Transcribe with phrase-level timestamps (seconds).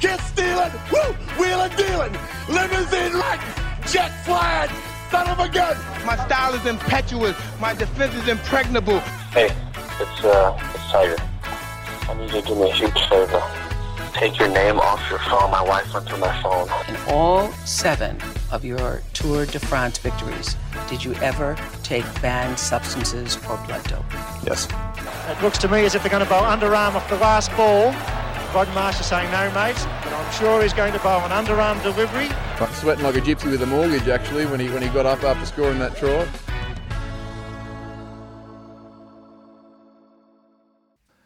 [0.00, 2.12] kiss stealing, woo, wheeling dealing,
[2.48, 3.40] limousine wreck,
[3.86, 4.70] jet flying,
[5.10, 5.76] son of a gun.
[6.04, 7.36] My style is impetuous.
[7.60, 9.00] My defense is impregnable.
[9.30, 9.50] Hey,
[10.00, 11.16] it's uh, it's Tiger.
[12.08, 13.42] I need you to do me a huge favor.
[14.14, 15.50] Take your name off your phone.
[15.50, 16.68] My wife went through my phone.
[16.88, 18.18] In all seven
[18.50, 20.56] of your Tour de France victories,
[20.88, 24.10] did you ever take banned substances or blood dope?
[24.44, 24.66] Yes.
[25.28, 27.94] It looks to me as if they're going to bowl underarm off the last ball.
[28.54, 31.82] Rod Marsh is saying no, mate, but I'm sure he's going to bowl an underarm
[31.82, 32.28] delivery.
[32.72, 35.44] Sweating like a gypsy with a mortgage, actually, when he when he got up after
[35.44, 36.26] scoring that try.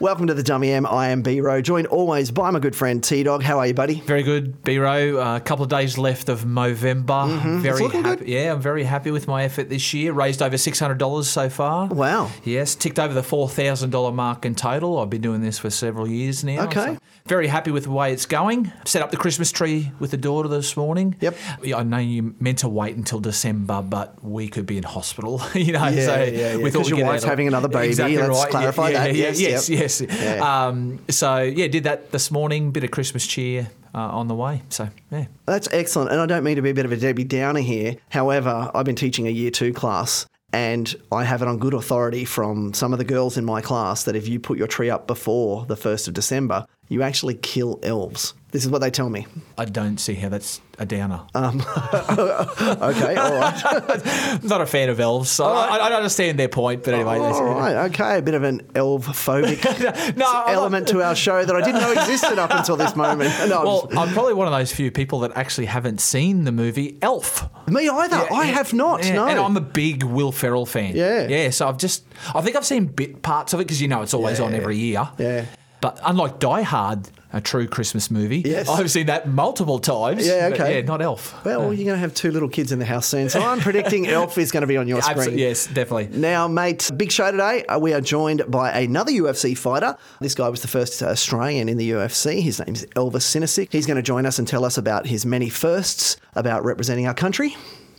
[0.02, 0.84] Welcome to the Dummy M.
[0.84, 3.40] I am B Row, joined always by my good friend T Dog.
[3.44, 4.00] How are you, buddy?
[4.00, 5.36] Very good, B-Row.
[5.36, 7.06] A couple of days left of Movember.
[7.06, 7.60] Mm-hmm.
[7.60, 8.02] Very happy.
[8.02, 8.28] good.
[8.28, 10.12] Yeah, I'm very happy with my effort this year.
[10.12, 11.86] Raised over six hundred dollars so far.
[11.86, 12.32] Wow.
[12.42, 14.98] Yes, ticked over the four thousand dollar mark in total.
[14.98, 16.64] I've been doing this for several years now.
[16.64, 16.96] Okay.
[16.96, 18.72] so very happy with the way it's going.
[18.84, 21.14] Set up the Christmas tree with the daughter this morning.
[21.20, 21.36] Yep.
[21.62, 25.40] Yeah, I know you meant to wait until December, but we could be in hospital.
[25.54, 26.56] you know, Yeah, so yeah, yeah.
[26.56, 27.90] we thought your wife's having another baby.
[27.90, 28.50] Exactly Let's right.
[28.50, 29.14] clarify yeah, that.
[29.14, 29.91] Yeah, Yes, yes, yep.
[30.00, 30.66] Yeah.
[30.66, 32.70] Um, so yeah, did that this morning.
[32.70, 34.62] Bit of Christmas cheer uh, on the way.
[34.68, 35.26] So yeah.
[35.46, 36.10] That's excellent.
[36.10, 37.96] And I don't mean to be a bit of a Debbie Downer here.
[38.10, 40.26] However, I've been teaching a year two class.
[40.54, 44.04] And I have it on good authority from some of the girls in my class
[44.04, 47.80] that if you put your tree up before the 1st of December, you actually kill
[47.82, 48.34] elves.
[48.52, 49.26] This is what they tell me.
[49.58, 51.22] I don't see how that's a downer.
[51.34, 51.60] Um,
[52.12, 53.62] Okay, all right.
[54.04, 56.84] I'm not a fan of elves, so I, I understand their point.
[56.84, 58.18] But anyway, all right, okay.
[58.18, 59.62] A bit of an elf phobic
[60.16, 63.30] No, I'm element to our show that I didn't know existed up until this moment.
[63.48, 66.52] No, I'm just- I'm probably one of those few people that actually haven't seen the
[66.52, 67.48] movie Elf.
[67.68, 68.16] me either.
[68.16, 69.02] I Yeah, have not.
[69.04, 69.26] no.
[69.26, 70.94] and I'm a big Will Ferrell fan.
[70.96, 71.26] Yeah.
[71.28, 71.50] yeah.
[71.50, 74.14] So I've just, I think I've seen bit parts of it because you know it's
[74.14, 75.08] always on every year.
[75.18, 75.46] Yeah.
[75.82, 78.68] But unlike Die Hard, a true Christmas movie, Yes.
[78.68, 80.26] I've seen that multiple times.
[80.26, 80.76] Yeah, okay.
[80.76, 81.44] yeah, not Elf.
[81.44, 84.06] well, you're going to have two little kids in the house soon, so I'm predicting
[84.20, 85.18] Elf is going to be on your screen.
[85.18, 86.16] Absolutely, yes, definitely.
[86.18, 87.64] Now, mate, big show today.
[87.66, 89.96] Uh, We are joined by another UFC fighter.
[90.20, 92.40] This guy was the first Australian in the UFC.
[92.42, 93.72] His name's Elvis Sinosic.
[93.72, 97.14] He's going to join us and tell us about his many firsts about representing our
[97.14, 97.56] country.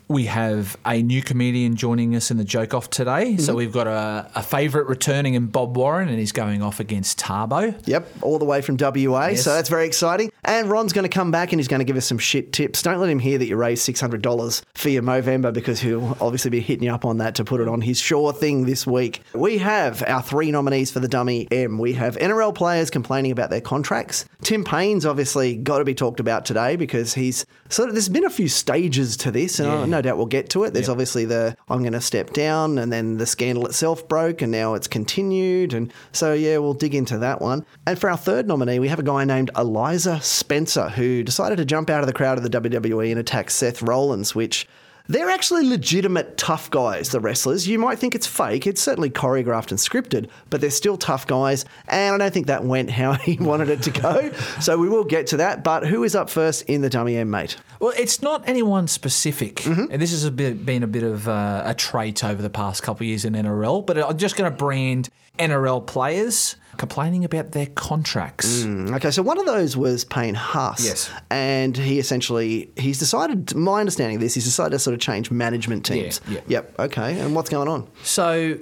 [0.08, 3.34] We have a new comedian joining us in the joke off today.
[3.34, 3.42] Mm-hmm.
[3.42, 7.20] So we've got a, a favourite returning in Bob Warren, and he's going off against
[7.20, 7.76] Thabo.
[7.88, 9.28] Yep, all the way from WA.
[9.28, 9.44] Yes.
[9.44, 10.32] So that's very exciting.
[10.46, 12.82] And Ron's going to come back and he's going to give us some shit tips.
[12.82, 16.60] Don't let him hear that you raised $600 for your Movember because he'll obviously be
[16.60, 19.22] hitting you up on that to put it on his sure thing this week.
[19.34, 21.78] We have our three nominees for the Dummy M.
[21.78, 24.26] We have NRL players complaining about their contracts.
[24.42, 28.26] Tim Paine's obviously got to be talked about today because he's sort of, there's been
[28.26, 30.74] a few stages to this and I no doubt we'll get to it.
[30.74, 34.52] There's obviously the I'm going to step down and then the scandal itself broke and
[34.52, 35.74] now it's continued.
[35.74, 37.64] And so, yeah, we'll dig into that one.
[37.86, 41.66] And for our third nominee, we have a guy named Eliza Spencer who decided to
[41.66, 44.68] jump out of the crowd of the WWE and attack Seth Rollins, which
[45.08, 47.68] they're actually legitimate tough guys, the wrestlers.
[47.68, 48.66] You might think it's fake.
[48.66, 51.66] It's certainly choreographed and scripted, but they're still tough guys.
[51.88, 54.32] And I don't think that went how he wanted it to go.
[54.62, 55.64] So we will get to that.
[55.64, 57.58] But who is up first in the Dummy M, mate?
[57.80, 59.92] Well, it's not anyone specific, Mm-hmm.
[59.92, 62.82] and this has a bit, been a bit of uh, a trait over the past
[62.84, 63.86] couple of years in NRL.
[63.86, 68.64] But I'm just going to brand NRL players complaining about their contracts.
[68.64, 70.84] Mm, okay, so one of those was Payne Haas.
[70.84, 71.12] Yes.
[71.30, 75.32] And he essentially, he's decided, my understanding of this, he's decided to sort of change
[75.32, 76.22] management teams.
[76.28, 76.42] yeah.
[76.48, 77.20] Yep, okay.
[77.20, 77.90] And what's going on?
[78.04, 78.58] So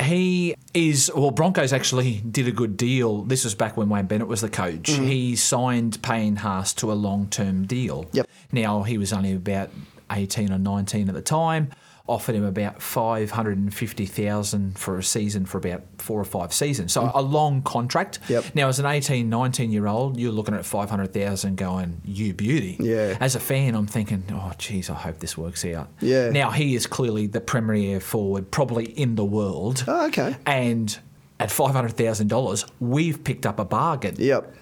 [0.00, 1.30] he is well.
[1.30, 3.22] Broncos actually did a good deal.
[3.22, 4.90] This was back when Wayne Bennett was the coach.
[4.90, 5.04] Mm-hmm.
[5.04, 8.06] He signed Payne Haas to a long-term deal.
[8.12, 8.28] Yep.
[8.50, 9.70] Now he was only about
[10.10, 11.70] eighteen or nineteen at the time.
[12.06, 16.24] Offered him about five hundred and fifty thousand for a season for about four or
[16.24, 16.92] five seasons.
[16.92, 18.18] So a long contract.
[18.28, 18.54] Yep.
[18.54, 22.34] Now as an 18, 19 year old, you're looking at five hundred thousand, going you
[22.34, 22.76] beauty.
[22.78, 23.16] Yeah.
[23.20, 25.88] As a fan, I'm thinking, oh geez, I hope this works out.
[26.00, 26.28] Yeah.
[26.28, 29.84] Now he is clearly the premier air forward, probably in the world.
[29.88, 30.36] Oh, okay.
[30.44, 30.98] And
[31.40, 34.16] at five hundred thousand dollars, we've picked up a bargain.
[34.18, 34.54] Yep,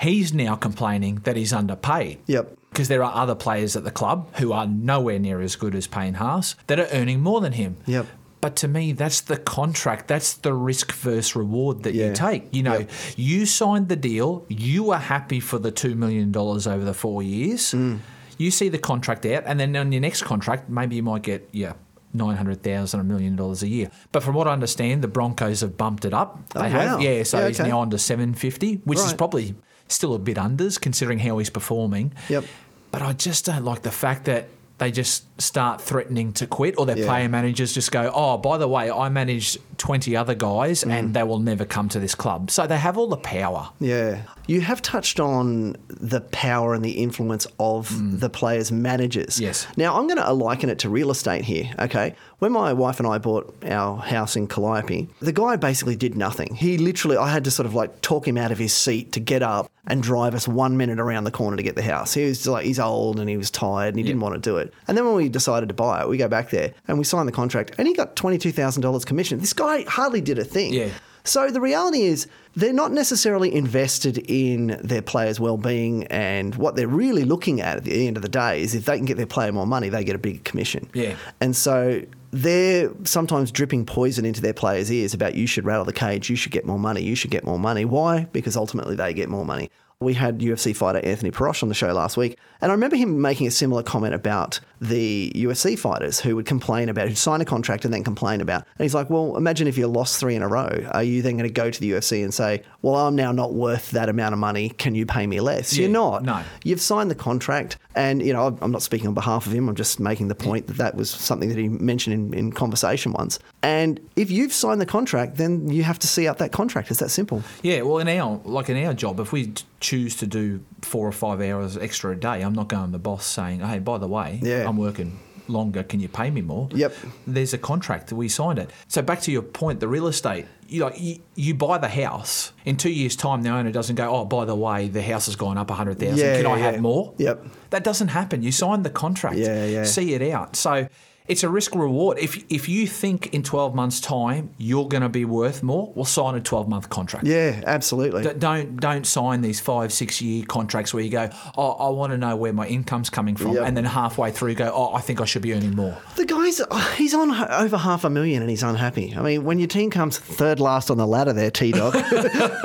[0.00, 2.18] He's now complaining that he's underpaid.
[2.26, 2.58] Yep.
[2.72, 5.86] Because there are other players at the club who are nowhere near as good as
[5.86, 7.76] Payne Haas that are earning more than him.
[7.86, 8.06] Yep.
[8.40, 10.08] But to me, that's the contract.
[10.08, 12.08] That's the risk versus reward that Yeah.
[12.08, 12.48] you take.
[12.50, 12.90] You know, Yep.
[13.16, 14.44] you signed the deal.
[14.48, 17.72] You were happy for the $2 million over the four years.
[17.72, 17.98] Mm.
[18.38, 21.48] You see the contract out, and then on your next contract, maybe you might get,
[21.52, 21.74] yeah.
[22.14, 23.90] Nine hundred thousand, a million dollars a year.
[24.10, 26.46] But from what I understand, the Broncos have bumped it up.
[26.52, 26.98] They Oh, have, wow.
[26.98, 27.22] yeah.
[27.22, 29.54] So Yeah, he's now on to seven fifty, which is probably
[29.88, 32.12] still a bit unders considering how he's performing.
[32.28, 32.44] Yep.
[32.90, 34.48] But I just don't like the fact that
[34.78, 37.06] they just start threatening to quit, or their Yeah.
[37.06, 40.90] player managers just go, "Oh, by the way, I manage twenty other guys, Mm.
[40.90, 43.68] and they will never come to this club." So they have all the power.
[43.78, 44.22] Yeah.
[44.48, 49.38] You have touched on the power and the influence of the players' managers.
[49.38, 49.68] Yes.
[49.76, 52.16] Now, I'm going to liken it to real estate here, okay?
[52.42, 56.56] When my wife and I bought our house in Calliope, the guy basically did nothing.
[56.56, 59.20] He literally, I had to sort of like talk him out of his seat to
[59.20, 62.14] get up and drive us one minute around the corner to get the house.
[62.14, 64.56] He was like, he's old and he was tired and he didn't want to do
[64.56, 64.74] it.
[64.88, 67.28] And then when we decided to buy it, we go back there and we signed
[67.28, 69.38] the contract and he got $22,000 commission.
[69.38, 70.72] This guy hardly did a thing.
[70.72, 70.88] Yeah.
[71.22, 76.88] So the reality is they're not necessarily invested in their players' well-being and what they're
[76.88, 79.26] really looking at at the end of the day is if they can get their
[79.26, 80.90] player more money, they get a bigger commission.
[80.92, 81.14] Yeah.
[81.40, 85.92] And so they're sometimes dripping poison into their players' ears about you should rattle the
[85.92, 87.84] cage, you should get more money, you should get more money.
[87.84, 88.24] Why?
[88.32, 89.70] Because ultimately they get more money.
[90.00, 93.20] We had UFC fighter Anthony Perosh on the show last week, and I remember him
[93.20, 97.44] making a similar comment about the UFC fighters who would complain about, who'd sign a
[97.44, 98.66] contract and then complain about.
[98.78, 100.84] And he's like, well, imagine if you lost three in a row.
[100.90, 103.54] Are you then going to go to the UFC and say, well, I'm now not
[103.54, 104.70] worth that amount of money.
[104.70, 105.72] Can you pay me less?
[105.76, 106.24] Yeah, You're not.
[106.24, 106.42] no.
[106.64, 109.68] You've signed the contract, and you know I'm not speaking on behalf of him.
[109.68, 113.12] I'm just making the point that that was something that he mentioned in, in conversation
[113.12, 113.38] once.
[113.62, 116.90] And if you've signed the contract, then you have to see out that contract.
[116.90, 117.42] It's that simple.
[117.62, 121.12] Yeah, well, in our like in our job, if we choose to do four or
[121.12, 124.08] five hours extra a day, I'm not going to the boss saying, "Hey, by the
[124.08, 124.68] way, Yeah.
[124.72, 125.82] I'm working longer.
[125.82, 126.94] Can you pay me more?" Yep.
[127.26, 128.12] There's a contract.
[128.12, 128.70] We signed it.
[128.88, 130.46] So back to your point, the real estate.
[130.68, 133.42] You like you, you buy the house in two years' time.
[133.42, 135.98] The owner doesn't go, "Oh, by the way, the house has gone up a hundred
[135.98, 136.18] thousand.
[136.18, 137.46] Yeah, Can I yeah, have more?" Yep.
[137.70, 138.42] That doesn't happen.
[138.42, 139.36] You signed the contract.
[139.36, 139.84] Yeah, yeah.
[139.84, 140.56] See it out.
[140.56, 140.88] So.
[141.28, 142.18] It's a risk reward.
[142.18, 146.04] If if you think in 12 months' time you're going to be worth more, well,
[146.04, 147.26] sign a 12 month contract.
[147.26, 148.22] Yeah, absolutely.
[148.24, 152.12] D- don't don't sign these five six year contracts where you go oh I want
[152.12, 153.66] to know where my income's coming from Yep.
[153.66, 156.60] and then halfway through go oh I think I should be earning more The guy's
[156.96, 159.14] he's on over half a million and he's unhappy.
[159.16, 161.94] I mean, when your team comes third last on the ladder there, T Dog,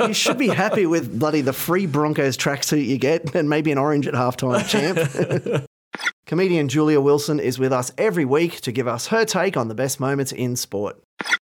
[0.00, 3.78] you should be happy with bloody the free Broncos tracksuit you get and maybe an
[3.78, 5.64] orange at halftime, champ.
[6.26, 9.74] Comedian Julia Wilson is with us every week to give us her take on the
[9.74, 11.02] best moments in sport.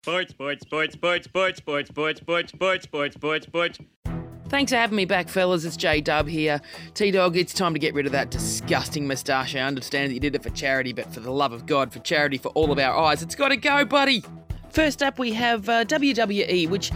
[0.02, 3.78] Sports, sports, sports, sports, sports, sports, sports, sports, sports, sports, sports, sports.
[4.48, 5.64] Thanks for having me back, fellas.
[5.64, 6.60] It's J Dub here.
[6.94, 9.54] T Dog, it's time to get rid of that disgusting moustache.
[9.54, 12.00] I understand that you did it for charity, but for the love of God, for
[12.00, 14.24] charity for all of our eyes, it's got to go, buddy.
[14.70, 16.92] First up, we have uh, WWE, which,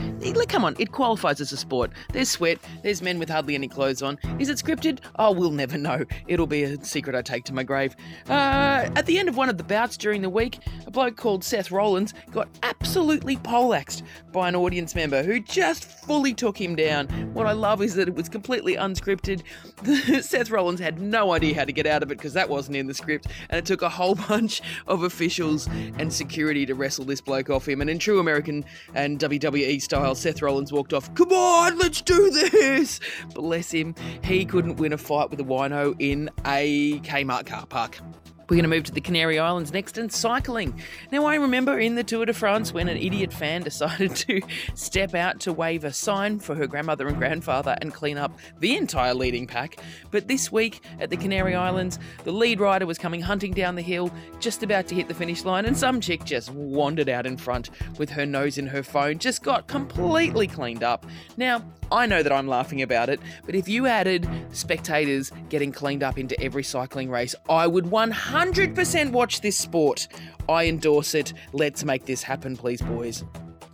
[0.48, 1.90] come on, it qualifies as a sport.
[2.12, 4.16] There's sweat, there's men with hardly any clothes on.
[4.38, 5.00] Is it scripted?
[5.18, 6.04] Oh, we'll never know.
[6.28, 7.96] It'll be a secret I take to my grave.
[8.28, 11.42] Uh, at the end of one of the bouts during the week, a bloke called
[11.42, 17.08] Seth Rollins got absolutely poleaxed by an audience member who just fully took him down.
[17.34, 19.42] What I love is that it was completely unscripted.
[20.22, 22.86] Seth Rollins had no idea how to get out of it because that wasn't in
[22.86, 25.66] the script, and it took a whole bunch of officials
[25.98, 27.80] and security to wrestle this bloke off him.
[27.80, 28.64] And in true American
[28.94, 33.00] and WWE style, Seth Rollins walked off, Come on, let's do this!
[33.34, 38.00] Bless him, he couldn't win a fight with a wino in a Kmart car park.
[38.48, 40.78] We're going to move to the Canary Islands next and cycling.
[41.10, 44.42] Now, I remember in the Tour de France when an idiot fan decided to
[44.74, 48.76] step out to wave a sign for her grandmother and grandfather and clean up the
[48.76, 49.78] entire leading pack.
[50.10, 53.82] But this week at the Canary Islands, the lead rider was coming hunting down the
[53.82, 57.38] hill, just about to hit the finish line, and some chick just wandered out in
[57.38, 61.06] front with her nose in her phone, just got completely cleaned up.
[61.38, 66.02] Now, I know that I'm laughing about it, but if you added spectators getting cleaned
[66.02, 70.08] up into every cycling race, I would 100% watch this sport.
[70.48, 71.32] I endorse it.
[71.52, 73.24] Let's make this happen, please, boys.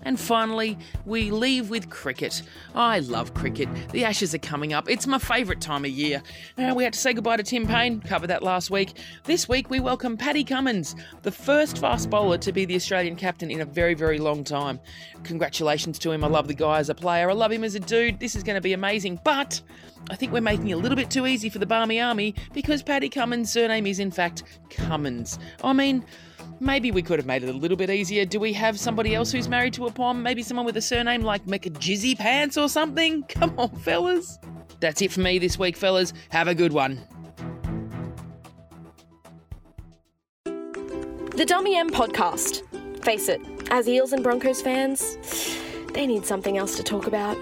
[0.03, 2.43] And finally, we leave with cricket.
[2.75, 3.69] I love cricket.
[3.93, 4.89] The Ashes are coming up.
[4.89, 6.23] It's my favourite time of year.
[6.57, 8.99] Uh, we had to say goodbye to Tim Paine, covered that last week.
[9.25, 13.51] This week, we welcome Paddy Cummins, the first fast bowler to be the Australian captain
[13.51, 14.81] in a very, very long time.
[15.25, 16.25] Congratulations to him.
[16.25, 17.31] I love the guy as a player.
[17.31, 18.21] I love him as a dude.
[18.21, 19.21] This is going to be amazing.
[19.23, 19.61] But
[20.09, 22.83] I think we're making it a little bit too easy for the Barmy Army because
[22.83, 25.39] Paddy Cummins' surname is, in fact, Cummins.
[25.63, 26.05] I mean,
[26.61, 28.25] Maybe we could have made it a little bit easier.
[28.25, 30.23] Do we have somebody else who's married to a pom?
[30.23, 33.23] Maybe someone with a surname like McJizzy Pants or something?
[33.29, 34.39] Come on, fellas.
[34.81, 36.13] That's it for me this week, fellas.
[36.31, 37.01] Have a good one.
[40.45, 42.63] The Dummy M podcast.
[43.03, 45.17] Face it, as Eels and Broncos fans,
[45.95, 47.39] they need something else to talk about.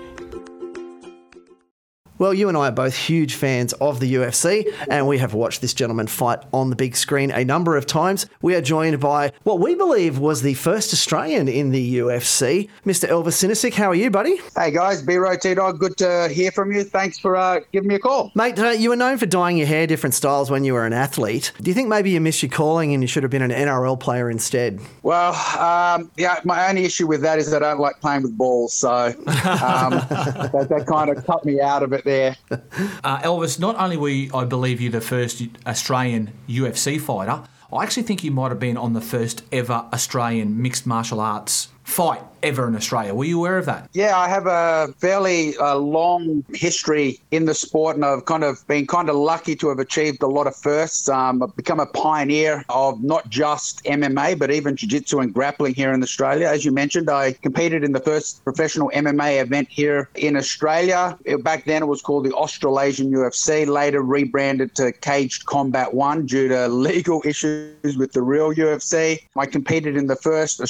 [2.19, 5.61] Well, you and I are both huge fans of the UFC, and we have watched
[5.61, 8.27] this gentleman fight on the big screen a number of times.
[8.43, 13.09] We are joined by what we believe was the first Australian in the UFC, Mr.
[13.09, 13.75] Elvis Sinosic.
[13.75, 14.41] How are you, buddy?
[14.57, 16.83] Hey guys, B Row T Dog, good to hear from you.
[16.83, 18.33] Thanks for uh, giving me a call.
[18.35, 20.93] Mate, uh, you were known for dyeing your hair different styles when you were an
[20.93, 21.53] athlete.
[21.63, 24.01] Do you think maybe you missed your calling and you should have been an NRL
[24.01, 24.81] player instead?
[25.05, 28.75] Well, um, yeah, my only issue with that is I don't like playing with balls,
[28.75, 32.37] so um, that, that kind of cut me out of it there.
[33.05, 37.83] Uh, Elvis, not only were you, I believe you the first Australian UFC fighter, I
[37.83, 42.21] actually think you might have been on the first ever Australian mixed martial arts fight
[42.43, 43.15] ever in Australia.
[43.15, 43.89] Were you aware of that?
[43.93, 48.67] Yeah, I have a fairly uh, long history in the sport, and I've kind of
[48.69, 51.09] been kind of lucky to have achieved a lot of firsts.
[51.09, 55.93] Um, I've become a pioneer of not just MMA, but even jiu-jitsu and grappling here
[55.93, 56.47] in Australia.
[56.47, 61.19] As you mentioned, I competed in the first professional MMA event here in Australia.
[61.25, 63.67] It, back then, it was called the Australasian UFC.
[63.67, 69.23] Later, rebranded to Caged Combat One due to legal issues with the real UFC.
[69.37, 70.61] I competed in the first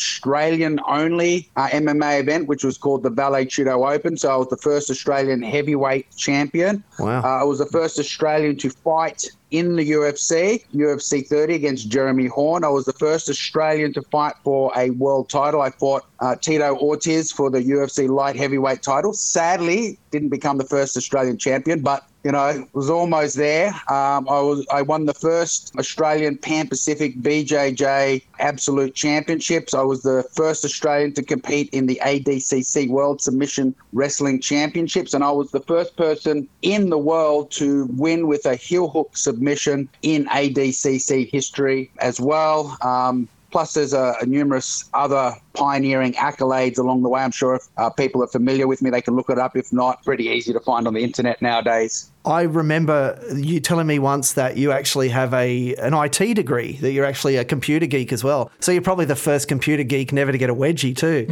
[1.09, 4.17] Australian-only uh, MMA event, which was called the Vale Tudo Open.
[4.17, 6.83] So I was the first Australian heavyweight champion.
[6.99, 7.23] Wow.
[7.23, 12.27] Uh, I was the first Australian to fight in the UFC, UFC 30 against Jeremy
[12.27, 12.65] Horn.
[12.65, 15.63] I was the first Australian to fight for a world title.
[15.63, 19.13] I fought uh, Tito Ortiz for the UFC light heavyweight title.
[19.13, 23.69] Sadly, didn't become the first Australian champion, but you know, it was almost there.
[23.89, 29.73] Um, I was I won the first Australian Pan Pacific BJJ Absolute Championships.
[29.73, 35.23] I was the first Australian to compete in the ADCC World Submission Wrestling Championships, and
[35.23, 39.89] I was the first person in the world to win with a heel hook submission
[40.03, 42.77] in ADCC history as well.
[42.83, 47.21] Um, Plus, there's a, a, numerous other pioneering accolades along the way.
[47.21, 49.57] I'm sure if uh, people are familiar with me, they can look it up.
[49.57, 52.11] If not, pretty easy to find on the internet nowadays.
[52.29, 56.93] I remember you telling me once that you actually have a an IT degree, that
[56.93, 58.51] you're actually a computer geek as well.
[58.61, 61.27] So you're probably the first computer geek never to get a wedgie too.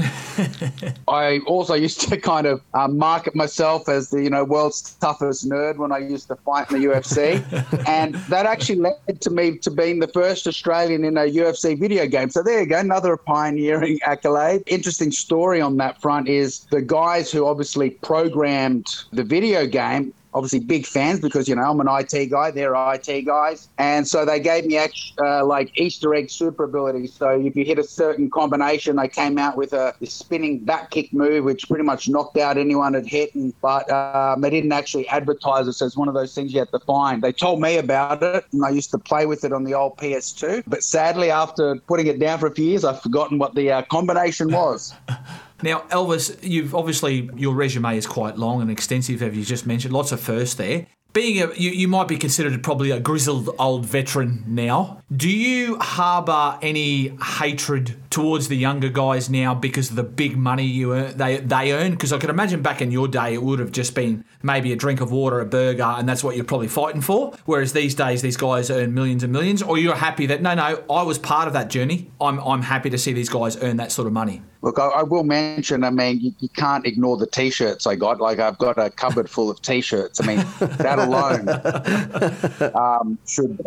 [1.09, 5.47] I also used to kind of uh, market myself as the you know world's toughest
[5.47, 7.45] nerd when I used to fight in the UFC,
[7.89, 12.07] and that actually led to me to being the first Australian in a UFC video
[12.07, 12.31] game.
[12.31, 14.63] So there you go, another pioneering accolade.
[14.67, 20.61] Interesting story on that front is the guys who obviously programmed the video game obviously
[20.61, 24.39] big fans because you know I'm an IT guy, they're IT guys, and so they
[24.39, 27.15] gave me uh, like Easter egg super abilities.
[27.15, 31.13] So if you hit a certain combination, they came out with a spinning back kick
[31.13, 33.35] move, which pretty much knocked out anyone it hit.
[33.35, 36.71] And, but um, they didn't actually advertise it as one of those things you have
[36.73, 37.23] to find.
[37.23, 39.97] They told me about it, and I used to play with it on the old
[39.97, 40.65] PS2.
[40.67, 43.83] But sadly, after putting it down for a few years, I've forgotten what the uh,
[43.83, 44.93] combination was.
[45.63, 49.93] Now, Elvis, you've obviously your resume is quite long and extensive, as you just mentioned.
[49.95, 50.87] Lots of firsts there.
[51.17, 55.03] Being a, you, you might be considered probably a grizzled old veteran now.
[55.11, 60.67] Do you harbour any hatred towards the younger guys now because of the big money
[60.67, 61.93] you earn, they they earn?
[61.93, 64.77] Because I can imagine back in your day it would have just been maybe a
[64.77, 67.35] drink of water, a burger, and that's what you're probably fighting for.
[67.47, 69.63] Whereas these days these guys earn millions and millions.
[69.63, 72.11] Or you're happy that no, no, I was part of that journey.
[72.21, 74.43] I'm I'm happy to see these guys earn that sort of money.
[74.63, 75.85] Look, I, I, will mention.
[75.85, 78.21] I mean, you, you, can't ignore the T-shirts I got.
[78.21, 80.21] Like I've got a cupboard full of T-shirts.
[80.21, 80.39] I mean,
[80.79, 81.49] that alone
[82.75, 83.59] um, should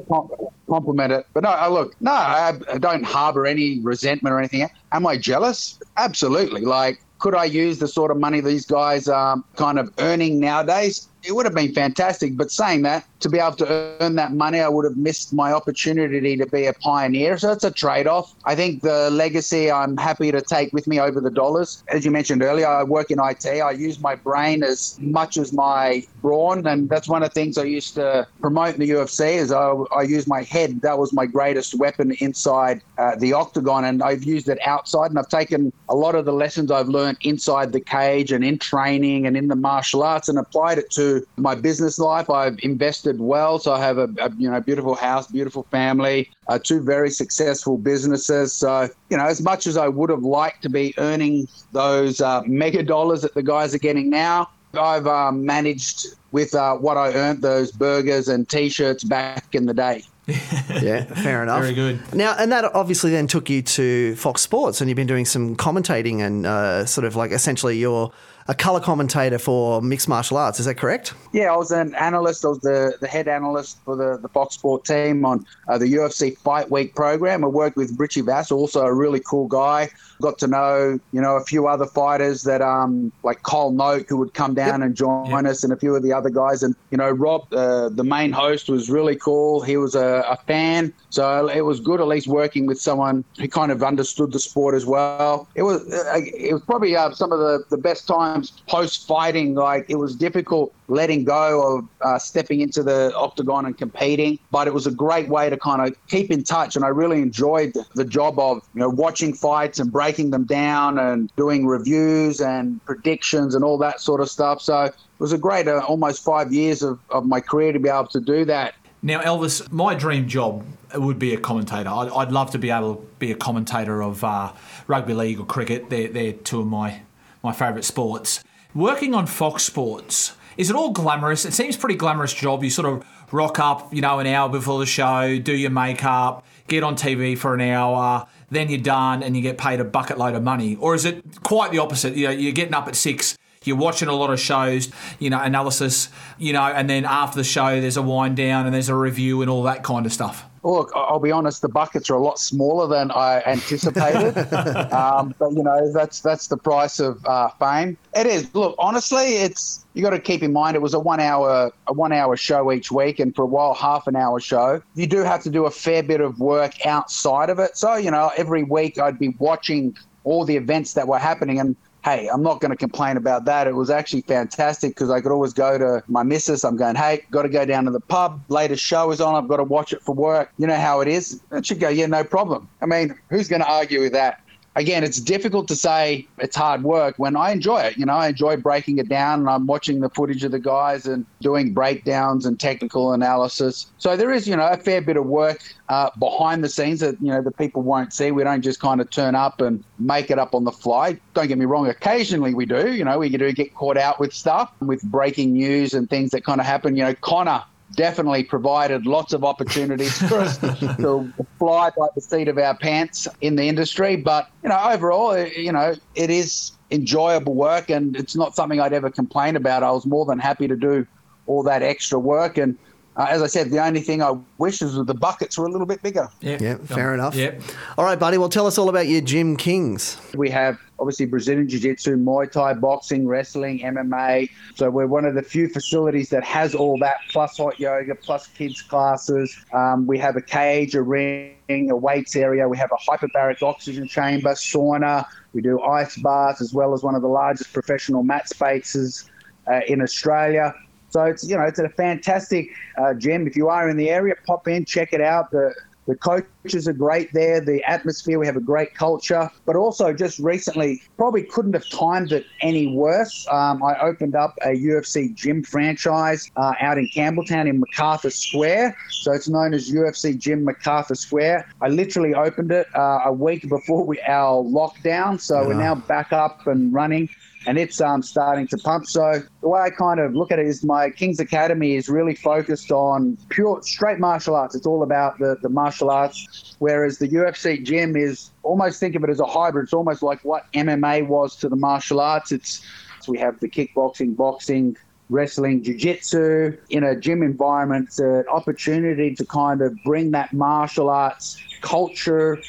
[0.67, 1.25] compliment it.
[1.34, 4.69] But no, I look, no, I, I don't harbour any resentment or anything.
[4.91, 5.79] Am I jealous?
[5.98, 6.62] Absolutely.
[6.62, 11.08] Like, could I use the sort of money these guys are kind of earning nowadays?
[11.29, 12.36] It would have been fantastic.
[12.36, 15.53] But saying that, to be able to earn that money, I would have missed my
[15.53, 17.38] opportunity to be a pioneer.
[17.38, 18.33] So it's a trade off.
[18.45, 21.83] I think the legacy I'm happy to take with me over the dollars.
[21.89, 23.45] As you mentioned earlier, I work in IT.
[23.45, 26.65] I use my brain as much as my brawn.
[26.65, 29.69] And that's one of the things I used to promote in the UFC is I,
[29.95, 30.81] I use my head.
[30.81, 33.86] That was my greatest weapon inside uh, the octagon.
[33.86, 35.12] And I've used it outside.
[35.12, 38.57] And I've taken a lot of the lessons I've learned inside the cage and in
[38.57, 42.29] training and in the martial arts and applied it to my business life.
[42.29, 43.59] I've invested invested well.
[43.59, 47.77] So I have a, a you know beautiful house, beautiful family, uh, two very successful
[47.77, 48.53] businesses.
[48.53, 52.41] So you know, as much as I would have liked to be earning those uh,
[52.45, 57.13] mega dollars that the guys are getting now, I've um, managed with uh, what I
[57.13, 60.03] earned those burgers and t-shirts back in the day.
[60.27, 61.61] yeah, fair enough.
[61.61, 62.13] Very good.
[62.13, 65.55] Now, and that obviously then took you to Fox Sports, and you've been doing some
[65.55, 68.11] commentating and uh, sort of like essentially your
[68.50, 70.60] a colour commentator for mixed martial arts.
[70.60, 71.13] Is that correct?
[71.34, 72.44] Yeah, I was an analyst.
[72.44, 75.86] I was the, the head analyst for the, the Fox Sport team on uh, the
[75.86, 77.44] UFC Fight Week program.
[77.44, 79.91] I worked with Richie Vass, also a really cool guy.
[80.20, 84.18] Got to know, you know, a few other fighters that, um, like Kyle Noke, who
[84.18, 86.63] would come down and join us, and a few of the other guys.
[86.63, 89.62] And, you know, Rob, uh, the main host, was really cool.
[89.62, 90.91] He was a, a fan.
[91.12, 94.74] So it was good at least working with someone who kind of understood the sport
[94.74, 95.48] as well.
[95.53, 98.08] It was, uh, it was probably uh, some of the, the best
[98.39, 99.55] times post fighting.
[99.55, 104.39] Like, it was difficult letting go of uh, stepping into the octagon and competing.
[104.51, 106.75] But it was a great way to kind of keep in touch.
[106.75, 110.98] And I really enjoyed the job of you know watching fights and breaking them down
[111.00, 114.62] and doing reviews and predictions and all that sort of stuff.
[114.62, 117.89] So it was a great uh, almost five years of, of my career to be
[117.89, 118.74] able to do that.
[119.01, 121.89] Now, Elvis, my dream job would be a commentator.
[121.89, 124.51] I'd, I'd love to be able to be a commentator of uh,
[124.88, 125.89] rugby league or cricket.
[125.89, 127.01] They're, they're two of my,
[127.43, 128.43] my favourite sports.
[128.75, 131.46] Working on Fox Sports, is it all glamorous?
[131.46, 132.63] It seems pretty glamorous job.
[132.63, 136.46] You sort of rock up, you know, an hour before the show, do your makeup,
[136.67, 140.17] get on TV for an hour, then you're done and you get paid a bucket
[140.17, 140.75] load of money?
[140.75, 142.15] Or is it quite the opposite?
[142.15, 145.41] You know, you're getting up at six, you're watching a lot of shows, you know,
[145.41, 148.96] analysis, you know, and then after the show, there's a wind down and there's a
[148.96, 150.49] review and all that kind of stuff.
[150.63, 151.61] Look, I'll be honest.
[151.61, 154.37] The buckets are a lot smaller than I anticipated,
[154.93, 157.97] um, but you know that's that's the price of uh, fame.
[158.15, 158.53] It is.
[158.53, 161.93] Look, honestly, it's you got to keep in mind it was a one hour a
[161.93, 164.81] one hour show each week, and for a while half an hour show.
[164.95, 167.77] You do have to do a fair bit of work outside of it.
[167.77, 171.75] So you know, every week I'd be watching all the events that were happening, and
[172.03, 173.68] hey, I'm not going to complain about that.
[173.68, 176.63] It was actually fantastic because I could always go to my missus.
[176.63, 178.41] I'm going, hey, got to go down to the pub.
[178.48, 179.36] Latest show is on.
[179.36, 180.51] I've got to watch it for work.
[180.58, 181.41] You know how it is.
[181.51, 182.70] And she'd go, yeah, no problem.
[182.82, 184.41] I mean, who's going to argue with that?
[184.79, 187.98] Again, it's difficult to say it's hard work when I enjoy it.
[187.98, 191.05] You know, I enjoy breaking it down and I'm watching the footage of the guys
[191.05, 193.88] and doing breakdowns and technical analysis.
[193.98, 197.21] So there is, you know, a fair bit of work uh, behind the scenes that,
[197.21, 198.31] you know, the people won't see.
[198.31, 201.19] We don't just kind of turn up and make it up on the fly.
[201.33, 202.93] Don't get me wrong, occasionally we do.
[202.93, 206.45] You know, we do get caught out with stuff, with breaking news and things that
[206.45, 206.95] kind of happen.
[206.95, 207.65] You know, Conor
[208.00, 210.58] definitely provided lots of opportunities for us
[210.98, 214.15] to fly by the seat of our pants in the industry.
[214.15, 218.94] But, you know, overall, you know, it is enjoyable work and it's not something I'd
[218.94, 219.84] ever complain about.
[219.84, 221.06] I was more than happy to do
[221.46, 222.58] all that extra work.
[222.58, 222.77] And
[223.18, 225.70] uh, as I said, the only thing I wish is that the buckets were a
[225.70, 226.29] little bit bigger.
[226.39, 227.36] Yeah, Yeah, fair enough.
[227.36, 227.60] Yeah.
[227.98, 228.38] All right, buddy.
[228.38, 230.18] Well, tell us all about your gym Kings.
[230.36, 234.50] We have obviously Brazilian Jiu Jitsu, Muay Thai, boxing, wrestling, MMA.
[234.75, 238.48] So we're one of the few facilities that has all that, plus hot yoga, plus
[238.48, 239.55] kids' classes.
[239.74, 242.68] Um, we have a cage, a ring, a weights area.
[242.68, 245.25] We have a hyperbaric oxygen chamber, sauna.
[245.53, 249.29] We do ice baths as well as one of the largest professional mat spaces
[249.68, 250.74] uh, in Australia.
[251.09, 253.48] So it's you know it's a fantastic uh, gym.
[253.48, 255.50] If you are in the area, pop in, check it out.
[255.51, 255.74] The
[256.07, 257.62] the coaches are great there.
[257.62, 259.50] The atmosphere, we have a great culture.
[259.66, 263.48] But also, just recently, probably couldn't have timed it any worse.
[263.51, 268.98] Um, I opened up a UFC gym franchise uh, out in Campbelltown in MacArthur Square.
[269.09, 271.68] So it's known as UFC Gym MacArthur Square.
[271.81, 275.40] I literally opened it uh, a week before we, our lockdown.
[275.40, 277.29] So we're now back up and running
[277.67, 279.05] and it's um, starting to pump.
[279.05, 282.35] So the way I kind of look at it is my King's Academy is really
[282.35, 284.75] focused on pure straight martial arts.
[284.75, 289.24] It's all about the, the martial arts, whereas the UFC gym is almost think of
[289.24, 289.83] it as a hybrid.
[289.83, 292.51] It's almost like what MMA was to the martial arts.
[292.51, 292.85] It's
[293.27, 294.98] we have the kickboxing, boxing,
[295.29, 298.07] wrestling, jiu-jitsu in a gym environment.
[298.07, 302.59] It's an opportunity to kind of bring that martial arts culture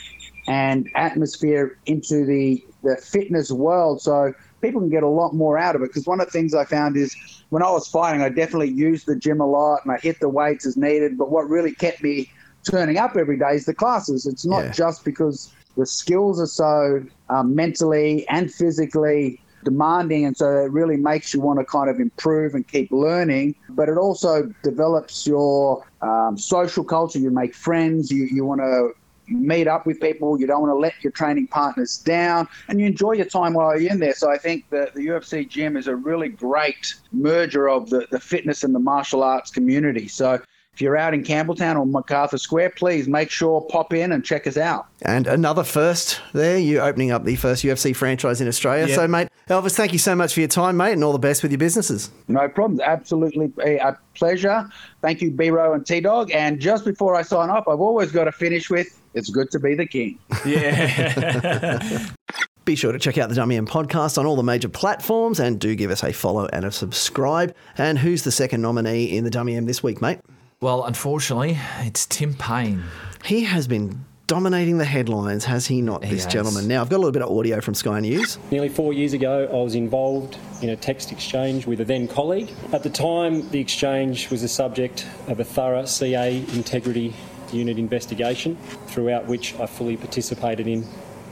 [0.47, 4.03] and atmosphere into the, the fitness world.
[4.03, 5.91] So people can get a lot more out of it.
[5.93, 7.15] Because one of the things I found is
[7.51, 10.29] when I was fighting, I definitely used the gym a lot and I hit the
[10.29, 11.19] weights as needed.
[11.19, 12.27] But what really kept me
[12.71, 14.27] turning up every day is the classes.
[14.27, 14.73] It's not Yeah.
[14.73, 20.97] just because the skills are so um, mentally and physically demanding and so it really
[20.97, 25.83] makes you want to kind of improve and keep learning but it also develops your
[26.01, 28.91] um, social culture you make friends you, you want to
[29.31, 30.39] meet up with people.
[30.41, 33.79] You don't want to let your training partners down, and you enjoy your time while
[33.79, 34.15] you're in there.
[34.15, 38.21] So I think that the UFC gym is a really great merger of the, the
[38.21, 40.09] fitness and the martial arts community.
[40.09, 40.41] So
[40.73, 44.47] if you're out in Campbelltown or MacArthur Square, please make sure pop in and check
[44.47, 44.87] us out.
[45.03, 48.87] And another first there, you opening up the first UFC franchise in Australia.
[48.87, 48.95] Yeah.
[48.95, 51.43] So, mate, Elvis, thank you so much for your time, mate, and all the best
[51.43, 52.11] with your businesses.
[52.29, 52.81] No problems.
[52.81, 54.69] Absolutely a, a pleasure.
[55.03, 56.31] Thank you, B Row and T Dog.
[56.31, 59.59] And just before I sign off, I've always got to finish with it's good to
[59.59, 60.19] be the king.
[60.45, 62.07] Yeah.
[62.67, 65.59] Be sure to check out the Dummy M podcast on all the major platforms and
[65.59, 67.55] do give us a follow and a subscribe.
[67.79, 70.19] And who's the second nominee in the Dummy M this week, mate?
[70.61, 72.85] Well, unfortunately, it's Tim Paine.
[73.25, 76.33] He has been dominating the headlines, has he not, He this has.
[76.33, 76.69] gentleman?
[76.69, 78.39] Now, I've got a little bit of audio from Sky News.
[78.53, 82.51] Nearly four years ago, I was involved in a text exchange with a then colleague.
[82.73, 87.15] At the time, the exchange was the subject of a thorough CA integrity
[87.53, 90.87] unit investigation, throughout which I fully participated in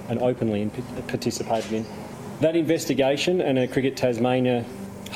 [0.09, 0.71] and openly in-
[1.09, 1.87] participated in.
[2.41, 4.65] That investigation and a Cricket Tasmania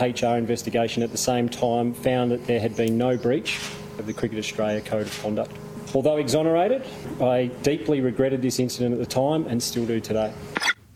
[0.00, 3.58] HR investigation at the same time found that there had been no breach
[3.98, 5.52] of the Cricket Australia Code of Conduct.
[5.94, 6.86] Although exonerated,
[7.20, 10.32] I deeply regretted this incident at the time and still do today.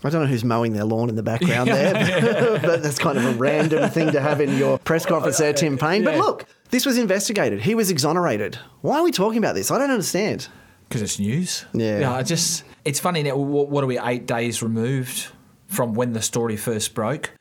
[0.06, 1.92] I don't know who's mowing their lawn in the background there,
[2.62, 5.76] but that's kind of a random thing to have in your press conference there, Tim
[5.78, 6.04] Paine.
[6.04, 7.60] But look, this was investigated.
[7.60, 8.58] He was exonerated.
[8.80, 9.70] Why are we talking about this?
[9.70, 10.48] I don't understand.
[10.88, 11.64] Because it's news.
[11.74, 12.12] Yeah.
[12.14, 15.28] I just, it's funny now, what, what are we, eight days removed
[15.66, 17.32] from when the story first broke?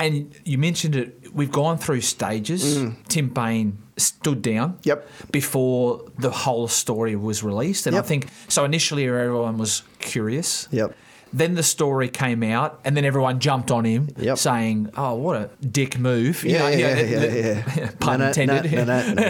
[0.00, 2.84] And you mentioned it, we've gone through stages.
[3.08, 4.86] Tim Paine stood down Mm.
[4.86, 5.08] Yep.
[5.32, 7.86] before the whole story was released.
[7.88, 10.68] And I think, so initially everyone was curious.
[10.70, 10.94] Yep.
[11.32, 14.38] Then the story came out, and then everyone jumped on him, Yep.
[14.38, 17.90] saying, "Oh, what a dick move!" You Yeah, know, you know, yeah, the- yeah, yeah.
[18.00, 18.72] Pun No, no, intended.
[18.72, 19.24] no, no, no.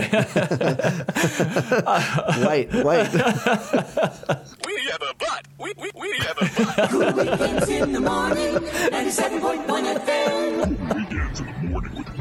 [2.48, 3.08] wait, wait.
[4.66, 5.42] We have a butt.
[5.58, 6.92] We, we, we have a butt.
[7.16, 10.94] Weekends in the morning, 97.1 FM.
[10.94, 12.17] Weekends in the morning with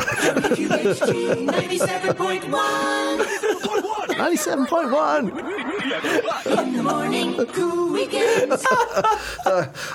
[0.00, 2.40] 97.1.
[4.10, 6.66] 97.1.
[6.66, 8.66] In the morning, cool weekends.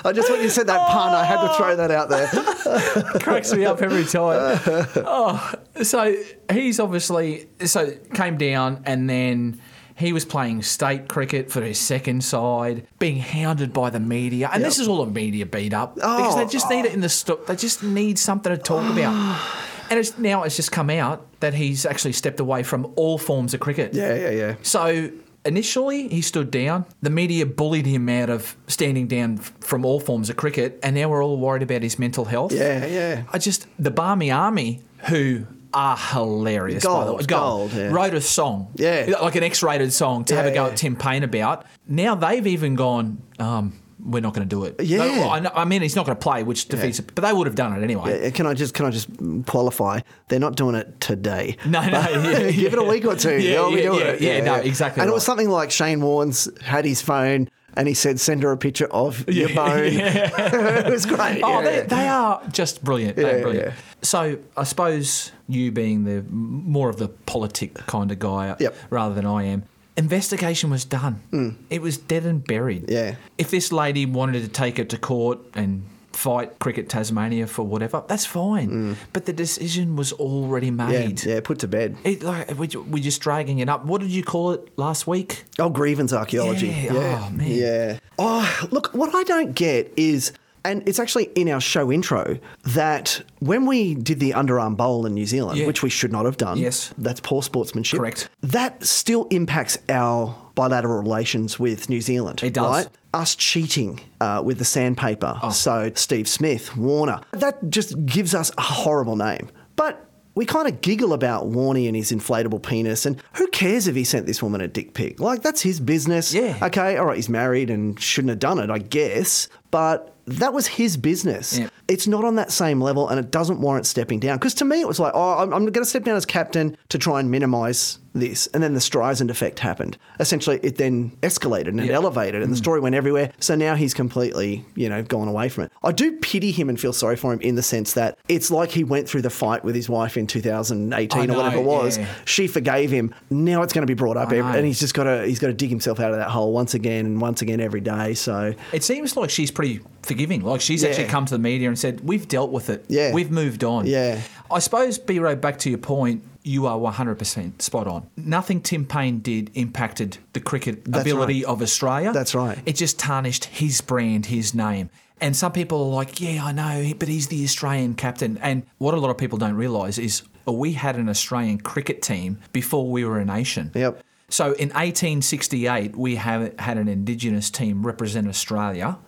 [0.04, 2.26] I just when you said that pun, I had to throw that out there.
[3.20, 4.58] cracks me up every time.
[4.96, 6.14] Oh, so
[6.50, 9.60] he's obviously so came down and then
[9.96, 14.62] he was playing state cricket for his second side, being hounded by the media, and
[14.62, 17.38] this is all the media beat up because they Oh, just need it in the
[17.46, 19.14] They just need something to talk about.
[19.90, 23.54] And it's, now it's just come out that he's actually stepped away from all forms
[23.54, 23.94] of cricket.
[23.94, 24.54] Yeah, yeah, yeah.
[24.62, 25.10] So
[25.44, 26.84] initially he stood down.
[27.02, 30.96] The media bullied him out of standing down f- from all forms of cricket, and
[30.96, 32.52] now we're all worried about his mental health.
[32.52, 33.22] Yeah, yeah.
[33.32, 36.84] I just the Barmy Army who are hilarious.
[36.84, 37.22] by the way.
[37.24, 37.90] Gold, gold, yeah.
[37.92, 39.14] Wrote a song, Yeah.
[39.20, 40.70] like an X-rated song to have a go yeah.
[40.72, 41.66] at Tim Paine about.
[41.86, 43.20] Now they've even gone.
[43.38, 44.80] Um, we're not going to do it.
[44.82, 44.98] Yeah.
[44.98, 47.14] No, I, I mean, he's not going to play, which defeats it.
[47.14, 48.30] But they would have done it anyway.
[48.30, 49.08] Can I just can I just
[49.46, 50.00] qualify?
[50.28, 51.56] They're not doing it today.
[51.66, 53.38] No, no, yeah, give it a week or two.
[53.38, 54.20] Yeah, yeah, doing yeah, it.
[54.20, 57.94] yeah, no, exactly And it was something like Shane Warne's had his phone and he
[57.94, 61.42] said, "Send her a picture of your bone." it was great.
[61.42, 61.62] Oh, yeah.
[61.62, 63.16] they, they are just brilliant.
[63.16, 63.66] They're Yeah, brilliant.
[63.68, 63.74] yeah.
[64.02, 68.74] So I suppose you being the more of the politic kind of guy Yep.
[68.90, 69.64] rather than I am.
[69.96, 71.56] Investigation was done.
[71.70, 72.90] It was dead and buried.
[72.90, 73.16] Yeah.
[73.38, 78.02] If this lady wanted to take it to court and fight Cricket Tasmania for whatever,
[78.06, 78.96] that's fine.
[79.12, 80.80] But the decision was already Hmm.
[80.80, 81.24] yeah, made.
[81.24, 81.96] yeah, put to bed.
[82.04, 83.84] It, like, we, we're just dragging it up.
[83.84, 85.44] What did you call it last week?
[85.58, 86.68] Oh, grievance archaeology.
[86.68, 87.26] Yeah, Yeah.
[87.26, 87.46] oh, man.
[87.50, 87.98] Yeah.
[88.18, 90.32] Oh, look, what I don't get is,
[90.66, 95.14] and it's actually in our show intro, that when we did the underarm bowl in
[95.14, 95.66] New Zealand, Yeah.
[95.66, 96.92] which we should not have done, Yes.
[96.98, 97.98] that's poor sportsmanship.
[98.00, 98.28] Correct.
[98.42, 102.42] That still impacts our bilateral relations with New Zealand.
[102.42, 102.84] It does.
[102.84, 102.88] Right?
[103.14, 105.38] Us cheating uh, with the sandpaper.
[105.42, 105.50] Oh.
[105.50, 109.50] So Steve Smith, Warner, that just gives us a horrible name.
[109.76, 110.05] But
[110.36, 114.04] we kind of giggle about Warney and his inflatable penis, and who cares if he
[114.04, 115.18] sent this woman a dick pic?
[115.18, 116.32] Like, that's his business.
[116.32, 116.58] Yeah.
[116.62, 119.48] Okay, all right, he's married and shouldn't have done it, I guess.
[119.70, 121.58] But that was his business.
[121.58, 121.68] Yeah.
[121.88, 124.36] It's not on that same level, and it doesn't warrant stepping down.
[124.36, 126.76] Because to me, it was like, oh, I'm, I'm going to step down as captain
[126.90, 128.46] to try and minimise this.
[128.48, 129.98] And then the Streisand effect happened.
[130.20, 131.94] Essentially, it then escalated and Yeah.
[131.94, 132.60] elevated, and the mm.
[132.60, 133.32] story went everywhere.
[133.40, 135.72] So now he's completely, you know, gone away from it.
[135.82, 138.70] I do pity him and feel sorry for him in the sense that it's like
[138.70, 141.98] he went through the fight with his wife in 2018 I or whatever it was.
[141.98, 142.06] yeah.
[142.24, 143.14] She forgave him.
[143.30, 145.48] Now it's going to be brought up, every, and he's just got to he's got
[145.48, 148.14] to dig himself out of that hole once again and once again every day.
[148.14, 150.42] So It seems like she's pretty forgiving.
[150.42, 152.84] Like she's actually come to the media and said, "We've dealt with it.
[152.88, 153.12] Yeah.
[153.12, 154.20] we've moved on." Yeah.
[154.50, 155.18] I suppose, B.
[155.18, 158.08] Ray, back to your point, you are 100% spot on.
[158.16, 161.52] Nothing Tim Paine did impacted the cricket That's ability right.
[161.52, 162.12] of Australia.
[162.12, 162.58] That's right.
[162.64, 164.88] It just tarnished his brand, his name.
[165.20, 168.38] And some people are like, yeah, I know, but he's the Australian captain.
[168.38, 172.38] And what a lot of people don't realise is we had an Australian cricket team
[172.52, 173.72] before we were a nation.
[173.74, 174.02] Yep.
[174.28, 178.98] So in 1868, we have, had an Indigenous team represent Australia,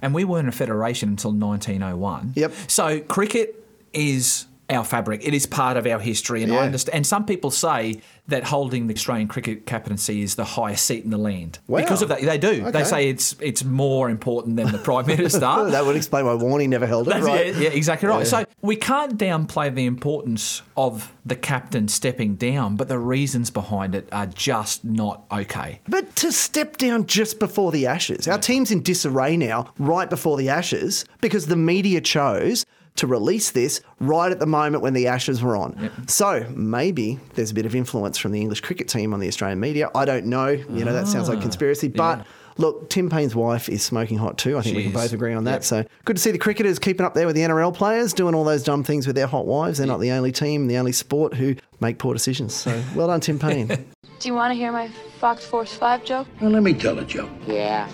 [0.00, 2.32] and we weren't a federation until 1901.
[2.34, 2.52] Yep.
[2.66, 5.26] So cricket is our fabric.
[5.26, 6.96] It is part of our history, and I understand.
[6.96, 11.10] And some people say that holding the Australian cricket captaincy is the highest seat in
[11.10, 11.80] the land Wow.
[11.80, 12.20] because of that.
[12.20, 12.48] They do.
[12.66, 12.70] Okay.
[12.70, 15.40] They say it's it's more important than the prime minister.
[15.70, 17.54] that would explain why Warney never held it, right?
[17.54, 18.18] Yeah, yeah, exactly right.
[18.18, 18.24] Yeah.
[18.24, 23.94] So we can't downplay the importance of the captain stepping down, but the reasons behind
[23.94, 25.80] it are just not okay.
[25.88, 30.36] But to step down just before the Ashes, our team's in disarray now, right before
[30.36, 32.66] the Ashes, because the media chose
[32.98, 35.90] to release this right at the moment when the Ashes were on.
[36.06, 39.60] So maybe there's a bit of influence from the English cricket team on the Australian
[39.60, 39.90] media.
[39.94, 40.48] I don't know.
[40.48, 41.88] You know, that sounds like Ah, conspiracy.
[41.88, 44.58] But look, Tim Paine's wife is smoking hot too.
[44.58, 45.00] I think we can is.
[45.02, 45.64] both agree on that.
[45.64, 48.44] So good to see the cricketers keeping up there with the NRL players, doing all
[48.44, 49.78] those dumb things with their hot wives.
[49.78, 52.54] They're not the only team, the only sport who make poor decisions.
[52.54, 53.66] So well done, Tim Paine.
[54.20, 54.88] Do you want to hear my
[55.20, 56.26] Fox Force 5 joke?
[56.40, 57.30] Well, let me tell a joke.
[57.46, 57.86] Yeah.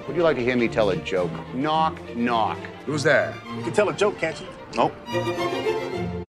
[0.06, 1.32] Would you like to hear me tell a joke?
[1.52, 2.58] Knock, knock.
[2.86, 3.34] Who's there?
[3.56, 4.46] You can tell a joke, can't you?
[4.76, 4.94] Nope.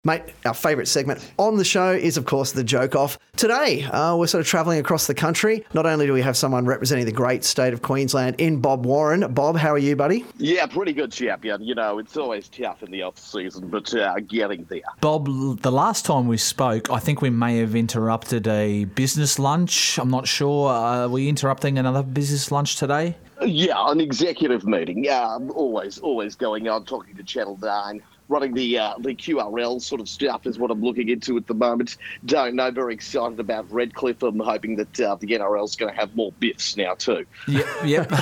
[0.05, 3.19] Mate, our favourite segment on the show is, of course, the joke off.
[3.37, 5.67] Today, uh, we're sort of travelling across the country.
[5.75, 9.35] Not only do we have someone representing the great state of Queensland in Bob Warren.
[9.35, 10.25] Bob, how are you, buddy?
[10.39, 11.63] Yeah, pretty good champion.
[11.63, 14.81] You know, it's always tough in the off season, but uh, getting there.
[15.01, 15.27] Bob,
[15.61, 19.99] the last time we spoke, I think we may have interrupted a business lunch.
[19.99, 20.71] I'm not sure.
[20.71, 23.17] Are we interrupting another business lunch today?
[23.43, 25.05] Yeah, an executive meeting.
[25.05, 28.03] Yeah, I'm always, always going on talking to Channel Nine.
[28.29, 31.55] Running the uh, the QRL sort of stuff is what I'm looking into at the
[31.55, 31.97] moment.
[32.25, 32.71] Don't know.
[32.71, 34.23] Very excited about Redcliffe.
[34.23, 37.25] I'm hoping that uh, the is going to have more biffs now too.
[37.49, 38.11] Yep, yep.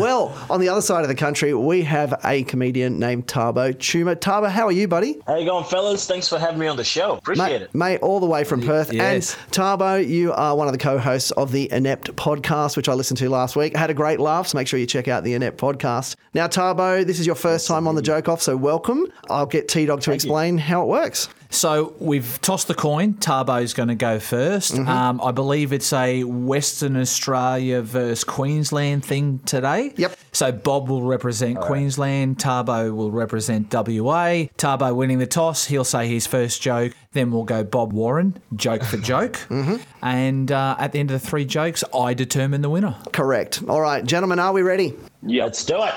[0.00, 4.16] well, on the other side of the country, we have a comedian named Thabo Tshuma.
[4.16, 5.20] Thabo, how are you, buddy?
[5.26, 6.06] How you going, fellas?
[6.06, 7.16] Thanks for having me on the show.
[7.16, 7.74] Appreciate mate, it.
[7.74, 8.92] Mate, all the way from Perth.
[8.92, 9.36] Yes.
[9.36, 12.94] And Thabo, you are one of the co hosts of the Inept podcast, which I
[12.94, 13.74] listened to last week.
[13.76, 16.16] I had a great laugh, so make sure you check out the Inept podcast.
[16.34, 19.06] Now, Thabo, this is your first time on the joke off, so welcome.
[19.28, 21.28] I'll get T Dog to explain how it works.
[21.50, 23.14] So we've tossed the coin.
[23.14, 29.40] Thabo's going to go 1st Um, I believe it's a Western Australia versus Queensland thing
[29.40, 29.92] today.
[29.96, 30.16] Yep.
[30.32, 32.38] So Bob will represent Queensland.
[32.38, 34.46] Thabo will represent WA.
[34.56, 35.66] Thabo winning the toss.
[35.66, 36.92] He'll say his first joke.
[37.12, 39.32] Then we'll go Bob Warren, joke for joke.
[39.48, 39.76] mm-hmm.
[40.02, 42.96] And uh, at the end of the three jokes, I determine the winner.
[43.12, 43.62] Correct.
[43.68, 44.96] All right, gentlemen, are we ready?
[45.22, 45.44] Yeah.
[45.44, 45.94] Let's do it.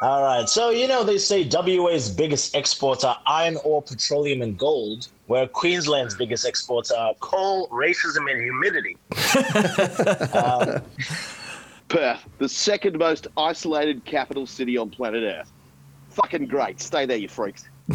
[0.00, 0.48] All right.
[0.48, 5.48] So, you know, they say WA's biggest exports are iron ore, petroleum, and gold, where
[5.48, 8.96] Queensland's biggest exports are coal, racism, and humidity.
[10.34, 10.82] um,
[11.88, 15.50] Perth, the second most isolated capital city on planet Earth.
[16.10, 16.80] Fucking great.
[16.80, 17.68] Stay there, you freaks.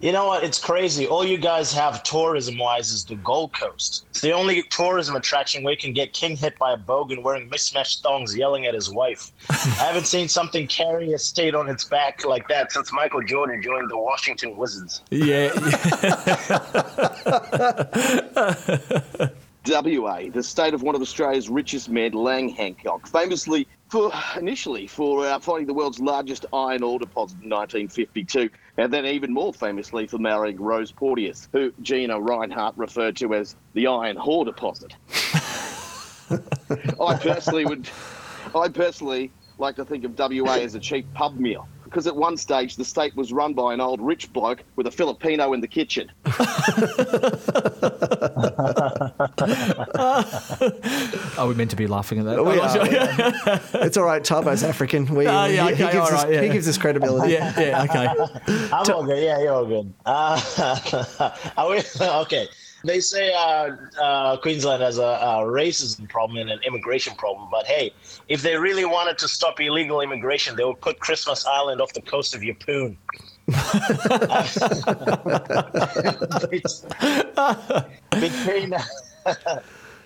[0.00, 0.42] you know what?
[0.42, 1.06] It's crazy.
[1.06, 4.06] All you guys have tourism wise is the Gold Coast.
[4.10, 7.48] It's the only tourism attraction where you can get king hit by a bogan wearing
[7.48, 9.30] mismatched thongs yelling at his wife.
[9.50, 13.62] I haven't seen something carry a state on its back like that since Michael Jordan
[13.62, 15.02] joined the Washington Wizards.
[15.10, 15.50] Yeah.
[19.68, 25.26] WA, the state of one of Australia's richest men, Lang Hancock, famously for initially for
[25.26, 30.06] uh, finding the world's largest iron ore deposit in 1952, and then even more famously
[30.06, 34.94] for marrying Rose Porteous, who Gina Rinehart referred to as the iron ore deposit.
[37.00, 37.88] I personally would,
[38.54, 41.68] I personally like to think of WA as a cheap pub meal.
[41.84, 44.92] Because at one stage the state was run by an old rich bloke with a
[44.92, 46.08] Filipino in the kitchen.
[51.36, 52.44] Are we meant to be laughing at that?
[52.44, 52.82] We I'm are, sure.
[52.84, 52.90] we
[53.86, 54.22] It's all right.
[54.22, 55.06] Thabo's African.
[55.12, 56.42] We, Oh, yeah, he, he gives all us, right, yeah.
[56.42, 57.32] he gives us credibility.
[57.32, 58.06] Yeah, yeah, okay.
[58.72, 59.20] I'm all good.
[59.22, 59.92] Yeah, you're all good.
[60.06, 60.40] Uh,
[61.56, 62.46] are we, okay.
[62.82, 67.66] They say uh, uh, Queensland has a, a racism problem and an immigration problem, but
[67.66, 67.92] hey,
[68.28, 72.00] if they really wanted to stop illegal immigration, they would put Christmas Island off the
[72.00, 72.96] coast of Yeppoon.
[78.20, 78.74] Between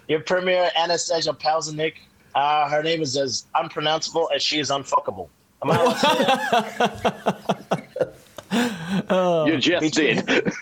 [0.09, 1.95] your premier Anastasia Palzanik,
[2.35, 5.29] uh, her name is as unpronounceable as she is unfuckable.
[5.63, 7.81] Am I
[8.55, 8.71] allowed to say
[9.09, 9.45] that?
[9.47, 10.53] you just Between- did.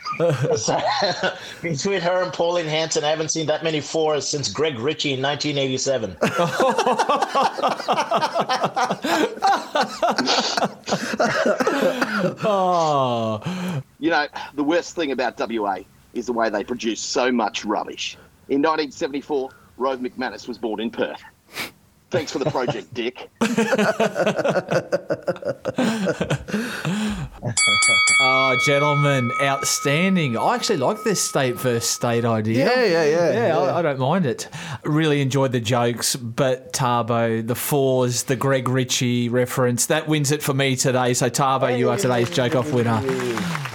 [1.62, 5.22] Between her and Pauline Hanson, I haven't seen that many fours since Greg Ritchie in
[5.22, 6.16] 1987.
[12.44, 13.82] oh.
[13.98, 15.78] You know, the worst thing about WA
[16.14, 18.16] is the way they produce so much rubbish.
[18.48, 21.22] In 1974, Rove McManus was born in Perth.
[22.12, 23.30] Thanks for the project, Dick.
[28.24, 30.36] Oh, gentlemen, outstanding.
[30.36, 32.66] I actually like this state versus state idea.
[32.66, 33.58] Yeah, yeah, yeah, Yeah, yeah.
[33.58, 34.48] I, I don't mind it.
[34.84, 40.40] Really enjoyed the jokes, but Thabo, the fours, the Greg Ritchie reference, that wins it
[40.40, 41.14] for me today.
[41.14, 43.00] So, Thabo, you are today's joke off winner.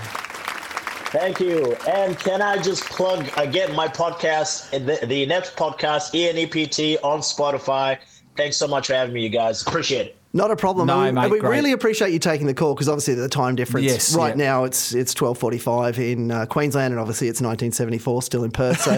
[1.10, 1.74] Thank you.
[1.88, 7.98] And can I just plug again my podcast, the, the next podcast, ENEPT on Spotify.
[8.38, 9.62] Thanks so much for having me, you guys.
[9.66, 10.18] Appreciate it.
[10.34, 10.88] Not a problem.
[10.88, 11.50] No, and we, mate, and we great.
[11.50, 13.88] really appreciate you taking the call because obviously the time difference.
[13.88, 14.46] Yes, right yeah.
[14.46, 18.22] now it's it's twelve forty five in uh, Queensland, and obviously it's nineteen seventy four
[18.22, 18.80] still in Perth.
[18.82, 18.98] So,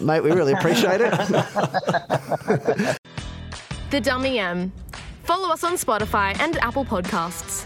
[0.04, 1.14] mate, we really appreciate it.
[3.90, 4.70] The Dummy M.
[5.22, 7.64] Follow us on Spotify and Apple Podcasts.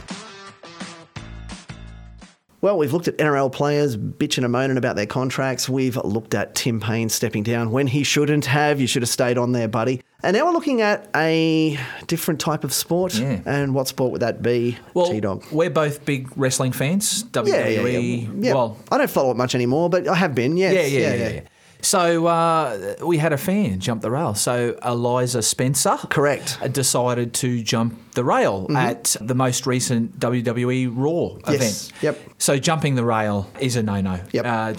[2.61, 5.69] Well, we've looked at NRL players bitching and moaning about their contracts.
[5.69, 8.81] We've looked at Tim Paine stepping down when he shouldn't have.
[8.81, 10.01] You should have stayed on there, buddy.
[10.25, 13.15] And now we're looking at a different type of sport.
[13.15, 13.41] Yeah.
[13.45, 15.45] And what sport would that be, Well, T-Dog?
[15.51, 17.25] we're both big wrestling fans.
[17.25, 17.49] WWE.
[17.49, 18.55] Yeah, yeah, yeah.
[18.55, 20.57] Well, I don't follow it much anymore, but I have been.
[20.57, 20.75] Yes.
[20.75, 21.41] yeah, yeah, yeah, yeah.
[21.83, 24.35] So uh, we had a fan jump the rail.
[24.35, 28.77] So Eliza Spencer, correct, decided to jump the rail Mhm.
[28.77, 31.55] at the most recent WWE Raw Yes.
[31.89, 31.93] event.
[32.03, 32.21] Yep.
[32.39, 34.21] So jumping the rail is a no-no.
[34.33, 34.45] Yep.
[34.47, 34.75] Uh,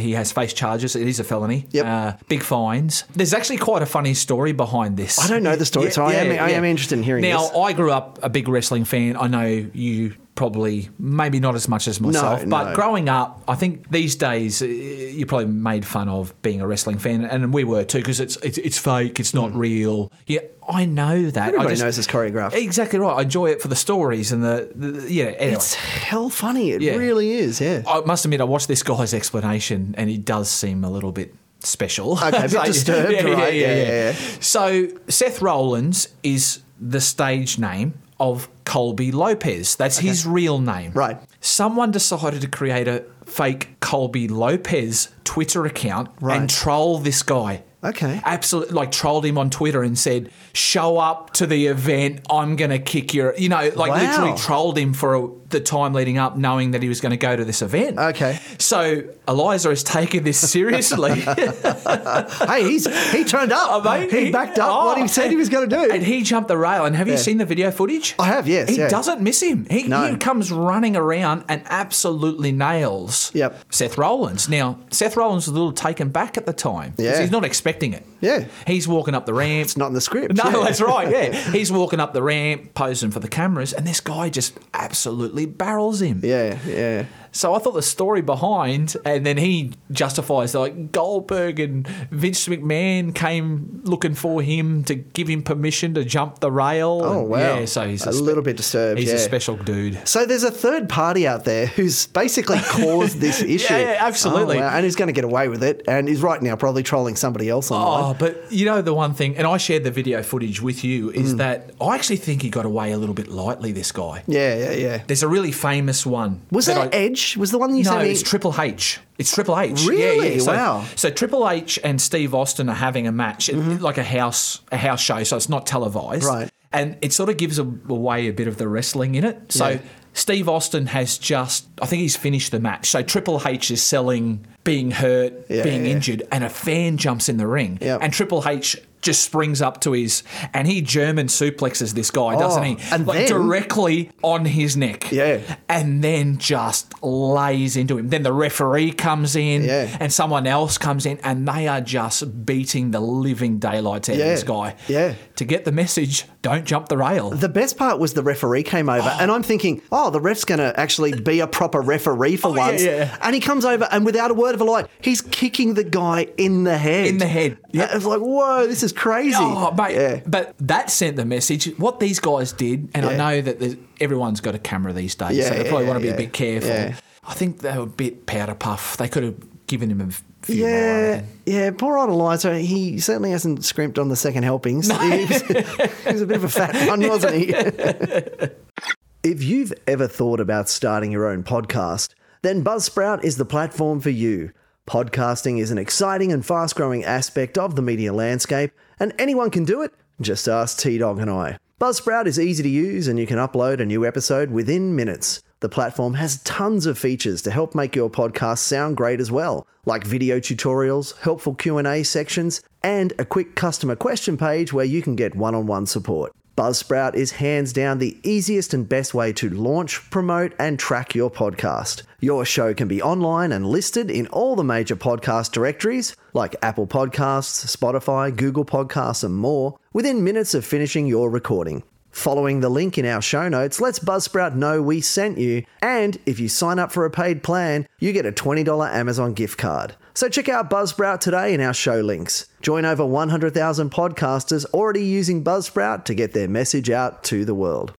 [0.00, 0.96] he has faced charges.
[0.96, 1.66] It is a felony.
[1.70, 1.86] Yep.
[1.86, 3.04] Uh, big fines.
[3.14, 5.18] There's actually quite a funny story behind this.
[5.18, 7.50] I don't know the story, so I am- I am interested in hearing now, this.
[7.56, 9.16] I grew up a big wrestling fan.
[9.16, 12.74] I know you probably maybe not as much as myself, but no.
[12.74, 16.98] growing up, I think these days uh, you're probably made fun of being a wrestling
[16.98, 20.10] fan, and we were too because it's, it's it's fake, it's not real.
[20.26, 21.44] Yeah, I know that.
[21.44, 21.48] Mm.
[21.48, 22.54] Everybody I just, knows it's choreographed.
[22.54, 23.18] Exactly right.
[23.18, 25.24] I enjoy it for the stories and the, the yeah.
[25.24, 25.54] Anyway.
[25.54, 26.70] It's hell funny.
[26.70, 26.96] It Yeah.
[26.96, 27.60] really is.
[27.60, 27.82] Yeah.
[27.86, 31.34] I must admit, I watched this guy's explanation, and he does seem a little bit
[31.60, 32.12] special.
[32.12, 33.54] Okay, a bit disturbed, right?
[33.54, 34.12] Yeah, yeah, yeah.
[34.40, 39.74] So Seth Rollins is the stage name of Colby Lopez.
[39.74, 40.92] That's his real name.
[40.94, 41.18] Right.
[41.40, 46.38] Someone decided to create a fake Colby Lopez Twitter account Right.
[46.40, 47.64] and troll this guy.
[47.82, 48.20] Okay.
[48.24, 52.20] Absolutely, like trolled him on Twitter and said, "Show up to the event.
[52.30, 53.96] I'm gonna kick your." You know, like Wow.
[54.02, 57.16] literally trolled him for a, the time leading up, knowing that he was going to
[57.16, 57.98] go to this event.
[57.98, 58.38] Okay.
[58.58, 61.20] So Eliza has taken this seriously.
[61.20, 63.68] hey, he's he turned up.
[63.70, 65.82] Oh, mate, he, backed up what he oh, said he was going to do.
[65.90, 66.84] Oh, and he jumped the rail.
[66.84, 68.14] And have you seen the video footage?
[68.18, 68.70] I have, yes.
[68.70, 68.88] He yeah.
[68.88, 69.66] doesn't miss him.
[69.70, 70.10] He, No.
[70.10, 73.64] he comes running around and absolutely nails Yep.
[73.70, 74.48] Seth Rollins.
[74.48, 76.94] Now, Seth Rollins was a little taken back at the time.
[76.96, 77.20] Yeah.
[77.20, 78.04] He's not expecting it.
[78.20, 78.46] Yeah.
[78.66, 79.64] He's walking up the ramp.
[79.64, 80.34] It's not in the script.
[80.34, 80.64] No, yeah.
[80.64, 81.10] that's right.
[81.10, 85.39] Yeah, he's walking up the ramp, posing for the cameras, and this guy just absolutely
[85.46, 86.20] barrels him.
[86.22, 87.04] Yeah, yeah.
[87.32, 93.14] So I thought the story behind, and then he justifies like Goldberg and Vince McMahon
[93.14, 97.00] came looking for him to give him permission to jump the rail.
[97.04, 97.38] Oh and- wow!
[97.60, 98.98] Yeah, so he's a spe- little bit disturbed.
[98.98, 99.14] He's yeah.
[99.16, 100.06] a special dude.
[100.08, 103.72] So there's a third party out there who's basically caused this issue.
[103.74, 104.58] yeah, absolutely.
[104.58, 104.74] Oh, wow.
[104.76, 105.82] And he's going to get away with it.
[105.86, 108.10] And he's right now probably trolling somebody else online.
[108.10, 111.10] Oh, but you know the one thing, and I shared the video footage with you,
[111.10, 111.14] Mm.
[111.14, 113.72] is that I actually think he got away a little bit lightly.
[113.72, 114.22] This guy.
[114.26, 115.02] Yeah, yeah, yeah.
[115.06, 116.40] There's a really famous one.
[116.50, 117.19] Was that, I- Edge?
[117.36, 117.90] Was the one you said?
[117.90, 118.10] no, sent me?
[118.12, 118.98] it's Triple H.
[119.18, 119.84] It's Triple H.
[119.86, 120.28] Really?
[120.28, 120.40] Yeah, yeah.
[120.40, 120.84] So, Wow.
[120.96, 124.76] So Triple H and Steve Austin are having a match, it- like a house a
[124.76, 125.22] house show.
[125.24, 126.34] So it's not televised, Mm-hmm.
[126.40, 126.50] Right.
[126.72, 129.52] And it sort of gives away a bit of the wrestling in it.
[129.52, 129.68] So.
[129.70, 129.78] Yeah.
[130.12, 132.90] Steve Austin has just, I think he's finished the match.
[132.90, 135.92] So Triple H is selling being hurt, Yeah, being yeah.
[135.92, 137.78] injured, and a fan jumps in the ring.
[137.80, 138.00] Yep.
[138.02, 142.62] And Triple H just springs up to his, and he German suplexes this guy, doesn't
[142.62, 142.76] Oh, he?
[142.92, 145.10] and like then- directly on his neck.
[145.10, 145.38] Yeah.
[145.68, 148.08] And then just lays into him.
[148.10, 149.88] Then the referee comes in Yeah.
[150.00, 154.24] and someone else comes in and they are just beating the living daylights out Yeah.
[154.24, 154.74] of this guy.
[154.88, 155.14] Yeah.
[155.36, 157.30] To get the message, don't jump the rail.
[157.30, 159.18] The best part was the referee came over, oh.
[159.20, 162.52] and I'm thinking, oh, the ref's going to actually be a proper referee for Oh,
[162.52, 162.82] once.
[162.82, 163.14] yeah.
[163.20, 166.28] And he comes over, and without a word of a lie, he's kicking the guy
[166.38, 167.06] in the head.
[167.08, 167.58] In the head.
[167.72, 167.94] Yeah.
[167.94, 169.36] It's like, whoa, this is crazy.
[169.38, 169.94] Oh, mate.
[169.94, 170.20] Yeah.
[170.26, 171.66] But that sent the message.
[171.78, 175.50] What these guys did, and I know that everyone's got a camera these days, Yeah,
[175.50, 176.68] so they probably yeah, want to be yeah, a bit careful.
[176.70, 176.96] yeah.
[177.22, 178.96] I think they were a bit powder puff.
[178.96, 180.16] They could have given him a few more.
[180.16, 181.70] I Yeah, yeah.
[181.70, 182.52] Poor old Eliza.
[182.52, 184.88] Uh, he certainly hasn't scrimped on the second helpings.
[184.88, 185.42] He, was,
[186.04, 187.48] he was a bit of a fat one, wasn't he?
[189.22, 194.10] if you've ever thought about starting your own podcast, then Buzzsprout is the platform for
[194.10, 194.52] you.
[194.86, 199.64] Podcasting is an exciting and fast growing aspect of the media landscape, and anyone can
[199.64, 199.92] do it.
[200.20, 201.58] Just ask T Dog and I.
[201.80, 205.42] Buzzsprout is easy to use, and you can upload a new episode within minutes.
[205.60, 209.66] The platform has tons of features to help make your podcast sound great as well,
[209.84, 215.16] like video tutorials, helpful Q&A sections, and a quick customer question page where you can
[215.16, 216.32] get one-on-one support.
[216.56, 221.30] Buzzsprout is hands down the easiest and best way to launch, promote, and track your
[221.30, 222.02] podcast.
[222.20, 226.86] Your show can be online and listed in all the major podcast directories like Apple
[226.86, 231.82] Podcasts, Spotify, Google Podcasts, and more within minutes of finishing your recording.
[232.10, 236.40] Following the link in our show notes lets Buzzsprout know we sent you, and if
[236.40, 239.94] you sign up for a paid plan, you get a $20 Amazon gift card.
[240.12, 242.46] So check out Buzzsprout today in our show links.
[242.60, 247.94] Join over 100,000 podcasters already using Buzzsprout to get their message out to the world.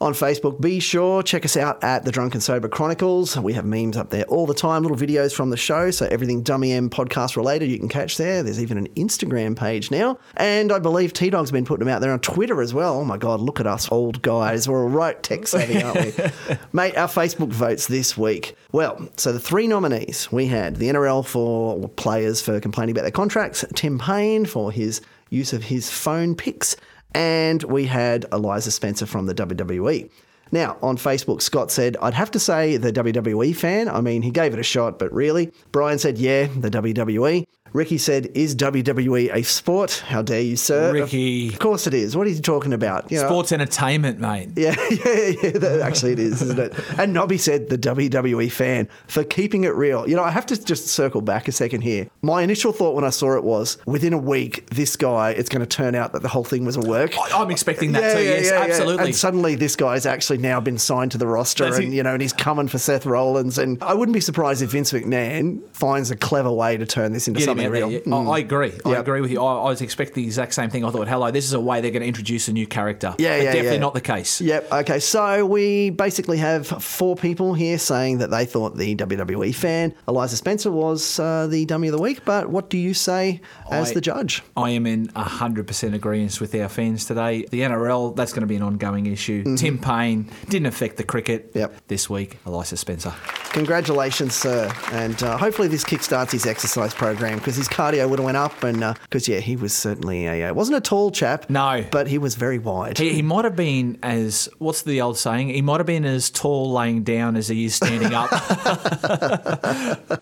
[0.00, 3.38] On Facebook, be sure check us out at the Drunken Sober Chronicles.
[3.38, 6.42] We have memes up there all the time, little videos from the show, so everything
[6.42, 8.42] Dummy M podcast related you can catch there.
[8.42, 12.00] There's even an Instagram page now, and I believe T Dog's been putting them out
[12.00, 12.98] there on Twitter as well.
[13.00, 14.68] Oh my God, look at us old guys.
[14.68, 16.24] We're all right tech savvy, aren't we?
[16.72, 18.56] Mate, our Facebook votes this week.
[18.72, 23.10] Well, so the three nominees we had the NRL for players for complaining about their
[23.10, 25.00] contracts, Tim Paine for his
[25.30, 26.76] use of his phone pics
[27.14, 30.10] and we had Eliza Spencer from the WWE.
[30.52, 33.88] Now, on Facebook, Scott said, I'd have to say the WWE fan.
[33.88, 35.50] I mean, he gave it a shot, but really?
[35.72, 37.44] Brian said, yeah, the WWE.
[37.74, 40.02] Ricky said, "Is WWE a sport?
[40.06, 41.48] How dare you, sir?" Ricky.
[41.48, 42.16] of course it is.
[42.16, 43.10] What are you talking about?
[43.10, 44.50] You know- Sports entertainment, mate.
[44.56, 45.50] yeah, yeah, yeah.
[45.58, 46.72] That, actually, it is, isn't it?
[46.98, 50.08] And Nobby said the WWE fan for keeping it real.
[50.08, 52.08] You know, I have to just circle back a second here.
[52.22, 55.60] My initial thought when I saw it was, within a week, this guy, it's going
[55.60, 57.12] to turn out that the whole thing was a work.
[57.34, 58.22] I'm expecting that too.
[58.22, 59.06] Yes, absolutely.
[59.06, 61.96] And suddenly, this guy's actually now been signed to the roster, That's and it.
[61.96, 63.58] you know, and he's coming for Seth Rollins.
[63.58, 67.26] And I wouldn't be surprised if Vince McMahon finds a clever way to turn this
[67.26, 67.90] into Get something there, real.
[67.92, 67.98] yeah.
[68.00, 68.28] Mm.
[68.28, 68.72] I, I agree.
[68.84, 69.42] I agree with you.
[69.42, 70.84] I, I was expecting the exact same thing.
[70.84, 73.14] I thought, hello, this is a way they're going to introduce a new character.
[73.18, 73.78] Yeah, but yeah, definitely yeah.
[73.78, 74.40] not the case.
[74.40, 74.72] Yep.
[74.72, 74.98] Okay.
[75.00, 80.36] So we basically have four people here saying that they thought the WWE fan Eliza
[80.36, 82.24] Spencer was uh, the dummy of the week.
[82.24, 83.40] But what do you say
[83.70, 84.42] as I- the judge?
[84.56, 87.44] I am in 100% agreement with our fans today.
[87.50, 89.56] The NRL, that's going to be an ongoing issue.
[89.56, 91.58] Tim Paine didn't affect the cricket Mm-hmm.
[91.58, 91.74] Yep.
[91.88, 92.38] this week.
[92.46, 93.12] Eliza Spencer.
[93.54, 94.70] Congratulations, sir.
[94.90, 98.64] And uh, hopefully this kickstarts his exercise program because his cardio would have went up.
[98.64, 101.48] And because yeah, he was certainly a uh, wasn't a tall chap.
[101.48, 101.84] No.
[101.92, 102.98] but he was very wide.
[102.98, 105.50] He, he might have been as, what's the old saying?
[105.50, 108.30] He might have been as tall laying down as he is standing up.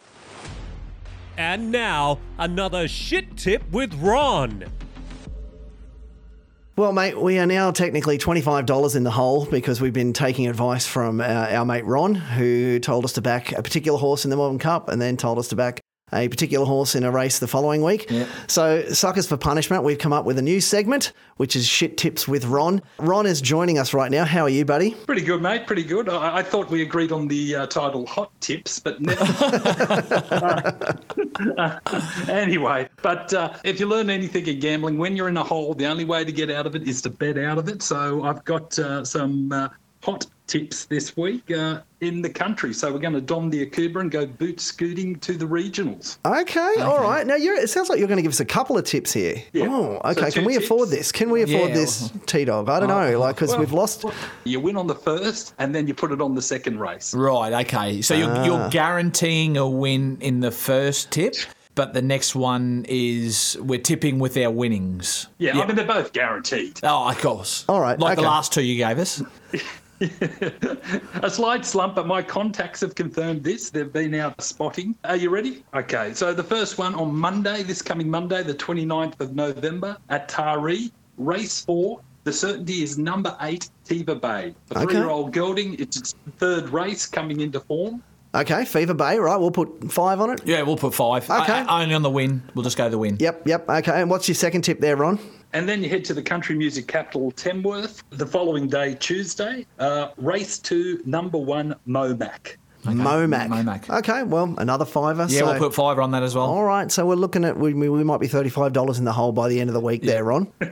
[1.39, 4.67] And now, another shit tip with Ron.
[6.83, 10.85] Well, mate, we are now technically $25 in the hole because we've been taking advice
[10.85, 14.37] from uh, our mate Ron, who told us to back a particular horse in the
[14.37, 15.79] Melbourne Cup and then told us to back
[16.13, 18.11] a particular horse in a race the following week.
[18.47, 22.29] So, suckers for punishment, we've come up with a new segment, which is Shit Tips
[22.29, 22.83] with Ron.
[22.99, 24.25] Ron is joining us right now.
[24.25, 24.93] How are you, buddy?
[24.93, 25.67] Pretty good, mate.
[25.67, 26.09] Pretty good.
[26.09, 29.23] I, I thought we agreed on the uh, title "Hot Tips," but never.
[32.29, 35.87] anyway, but uh, if you learn anything in gambling, when you're in a hole, the
[35.87, 37.83] only way to get out of it is to bet out of it.
[37.83, 39.69] So I've got uh, some uh,
[40.03, 42.75] hot tips this week uh, in the country.
[42.75, 46.19] So we're going to don the Akubra and go boot scooting to the regionals.
[46.27, 47.27] Okay, all right.
[47.27, 49.37] Now, you're, it sounds like you're going to give us a couple of tips here.
[49.53, 49.69] Yeah.
[49.71, 50.27] Oh, okay.
[50.31, 50.65] two Can we tips.
[50.67, 51.13] afford this?
[51.13, 52.69] Can we afford Yeah, this, T Dog?
[52.69, 54.05] I don't know, like, because Well, we've lost.
[54.45, 57.15] You win on the first, and then you put it on the second race.
[57.15, 58.03] Right, okay.
[58.03, 58.45] So you're, Ah.
[58.45, 61.37] you're guaranteeing a win in the first tip,
[61.77, 65.29] but the next one is we're tipping with our winnings.
[65.39, 66.81] Yeah, I mean they're both guaranteed.
[66.83, 67.65] Oh, of course.
[67.69, 67.99] All right.
[67.99, 69.23] Like the last two you gave us.
[71.23, 73.71] a slight slump, but my contacts have confirmed this.
[73.71, 74.95] They've been out spotting.
[75.05, 75.65] Are you ready?
[75.75, 80.29] Okay, so the first one on Monday, this coming Monday, the 29th of November at
[80.29, 82.01] Taree, race four.
[82.25, 84.55] The certainty is number eight, Tiva Bay.
[84.69, 84.85] The Okay.
[84.87, 88.03] three-year-old gelding, it's its third race coming into form.
[88.35, 89.37] Okay, Fever Bay, right?
[89.37, 90.41] We'll put five on it.
[90.45, 91.29] Yeah, we'll put five.
[91.29, 91.53] Okay.
[91.61, 92.43] Uh, only on the win.
[92.55, 93.17] We'll just go the win.
[93.21, 93.69] Yep, yep.
[93.69, 95.19] Okay, and what's your second tip there, Ron?
[95.55, 99.67] And then you head to the country music capital, Tamworth, the following day, Tuesday.
[99.79, 102.57] Uh, race to number one, Momac.
[102.85, 103.49] Momac.
[103.49, 103.99] Momac.
[103.99, 105.27] Okay, well, another fiver.
[105.29, 106.47] Yeah, so- we'll put five on that as well.
[106.47, 109.05] All right, so we're looking at we, we we might be thirty five dollars in
[109.05, 110.51] the hole by the end of the week there, Ron.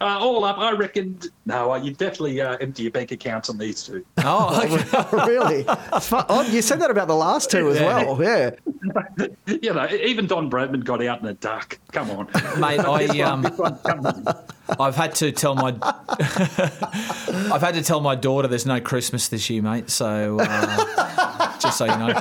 [0.00, 1.20] Uh, all up, I reckon.
[1.46, 4.04] No, uh, you definitely uh, empty your bank accounts on these two.
[4.24, 5.64] Oh, really?
[5.68, 8.04] Oh, you said that about the last two as Yeah.
[8.04, 8.20] well.
[8.22, 8.50] Yeah.
[9.46, 11.78] you know, even Don Bradman got out in the dark.
[11.92, 12.26] Come on,
[12.58, 13.42] Mate, I, um,
[14.72, 14.86] this one, come on.
[14.88, 15.76] I've had to tell my
[17.54, 19.90] I've had to tell my daughter there's no Christmas this year, mate.
[19.90, 22.12] So uh, just so you know.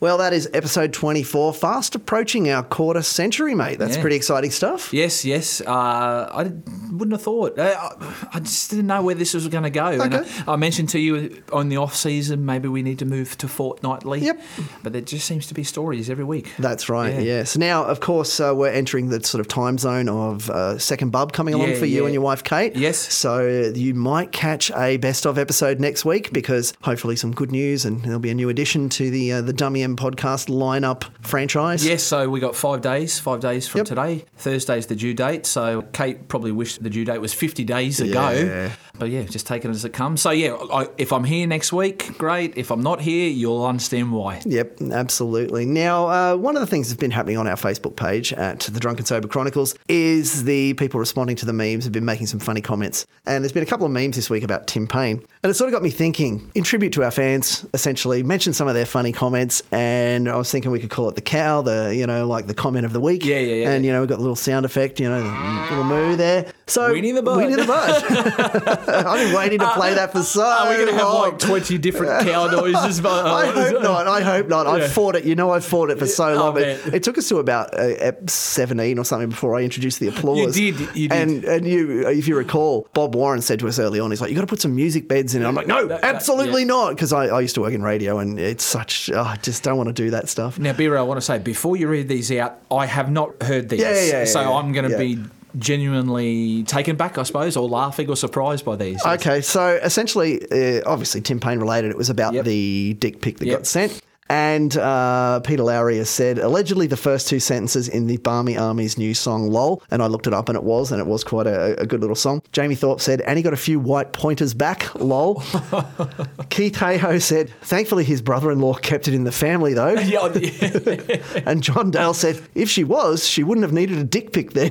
[0.00, 3.78] Well, that is episode twenty four, fast approaching our quarter century, mate.
[3.78, 4.00] That's Yeah.
[4.02, 4.92] pretty exciting stuff.
[4.94, 5.60] Yes, yes.
[5.60, 6.62] Uh, I did,
[6.98, 7.58] wouldn't have thought.
[7.58, 9.86] I, I just didn't know where this was going to go.
[9.86, 10.28] And Okay.
[10.46, 13.48] I, I mentioned to you on the off season, maybe we need to move to
[13.48, 14.20] fortnightly.
[14.20, 14.40] Yep.
[14.82, 16.52] But there just seems to be stories every week.
[16.58, 17.14] That's right.
[17.14, 17.20] Yeah.
[17.20, 17.44] Yeah.
[17.44, 21.10] So now, of course, uh, we're entering the sort of time zone of uh, second
[21.10, 22.04] bub coming along Yeah, for you yeah.
[22.06, 22.74] and your wife Kate.
[22.76, 22.98] Yes.
[22.98, 27.84] So you might catch a best of episode next week because hopefully some good news
[27.84, 31.84] and there'll be a new addition to the uh, the Dummy M podcast lineup franchise.
[31.86, 34.24] Yes, so we got five days, five days from today.
[34.36, 35.46] Thursday's the due date.
[35.46, 38.30] So Kate probably wished the due date was 50 days ago.
[38.30, 38.72] Yeah.
[38.98, 40.20] But yeah, just take it as it comes.
[40.22, 42.56] So yeah, I, if I'm here next week, great.
[42.56, 44.42] If I'm not here, you'll understand why.
[44.44, 45.66] Yep, absolutely.
[45.66, 48.80] Now, uh, one of the things that's been happening on our Facebook page at the
[48.80, 52.60] Drunken Sober Chronicles is the people responding to the memes have been making some funny
[52.60, 53.06] comments.
[53.26, 55.24] And there's been a couple of memes this week about Tim Paine.
[55.42, 58.66] And it sort of got me thinking, in tribute to our fans, essentially, mention some
[58.66, 59.62] of their funny comments.
[59.70, 62.54] And I was thinking we could call it the cow, the, you know, like the
[62.54, 63.24] comment of the week.
[63.24, 63.70] Yeah, yeah, yeah.
[63.70, 66.52] And, you know, we've got the little sound effect, you know, the little moo there.
[66.66, 67.36] So, Winnie the Bud.
[67.36, 68.04] Winnie the Bud.
[68.88, 71.78] I've been waiting to play that for so Are we going to have like 20
[71.78, 73.00] different cow noises?
[73.00, 74.06] But, I hope not.
[74.06, 74.66] I hope not.
[74.66, 74.72] Yeah.
[74.84, 75.24] I've fought it.
[75.24, 76.54] You know, I've fought it for so Oh, long.
[76.54, 76.78] man.
[76.92, 80.54] it took us to about uh, 17 or something before I introduced the applause.
[80.54, 81.12] did, you did.
[81.12, 84.30] And, and you, if you recall, Bob Warren said to us early on, he's like,
[84.30, 85.46] you got to put some music beds in it.
[85.46, 86.68] I'm like, no, That- that- absolutely yeah.
[86.68, 86.90] not.
[86.90, 89.76] Because I, I used to work in radio and it's such, oh, I just don't
[89.76, 90.58] want to do that stuff.
[90.58, 93.68] Now, Bira, I want to say before you read these out, I have not heard
[93.68, 93.80] these.
[93.80, 94.38] Yeah, yeah, yeah, so.
[94.58, 95.18] I'm going to be
[95.56, 99.04] genuinely taken back, I suppose, or laughing or surprised by these.
[99.04, 101.90] Okay, so essentially, uh, obviously, Tim Paine related.
[101.90, 103.58] It was about the dick pic that Yep.
[103.58, 104.00] got sent.
[104.30, 108.98] And uh, Peter Lowry has said, allegedly, the first two sentences in the Barmy Army's
[108.98, 109.82] new song, LOL.
[109.90, 112.00] And I looked it up and it was, and it was quite a, a good
[112.00, 112.42] little song.
[112.52, 115.36] Jamie Thorpe said, and he got a few white pointers back, lol.
[116.50, 119.96] Keith Hayhoe said, thankfully, his brother in law kept it in the family, though.
[121.46, 124.70] and John Dale said, if she was, she wouldn't have needed a dick pic then.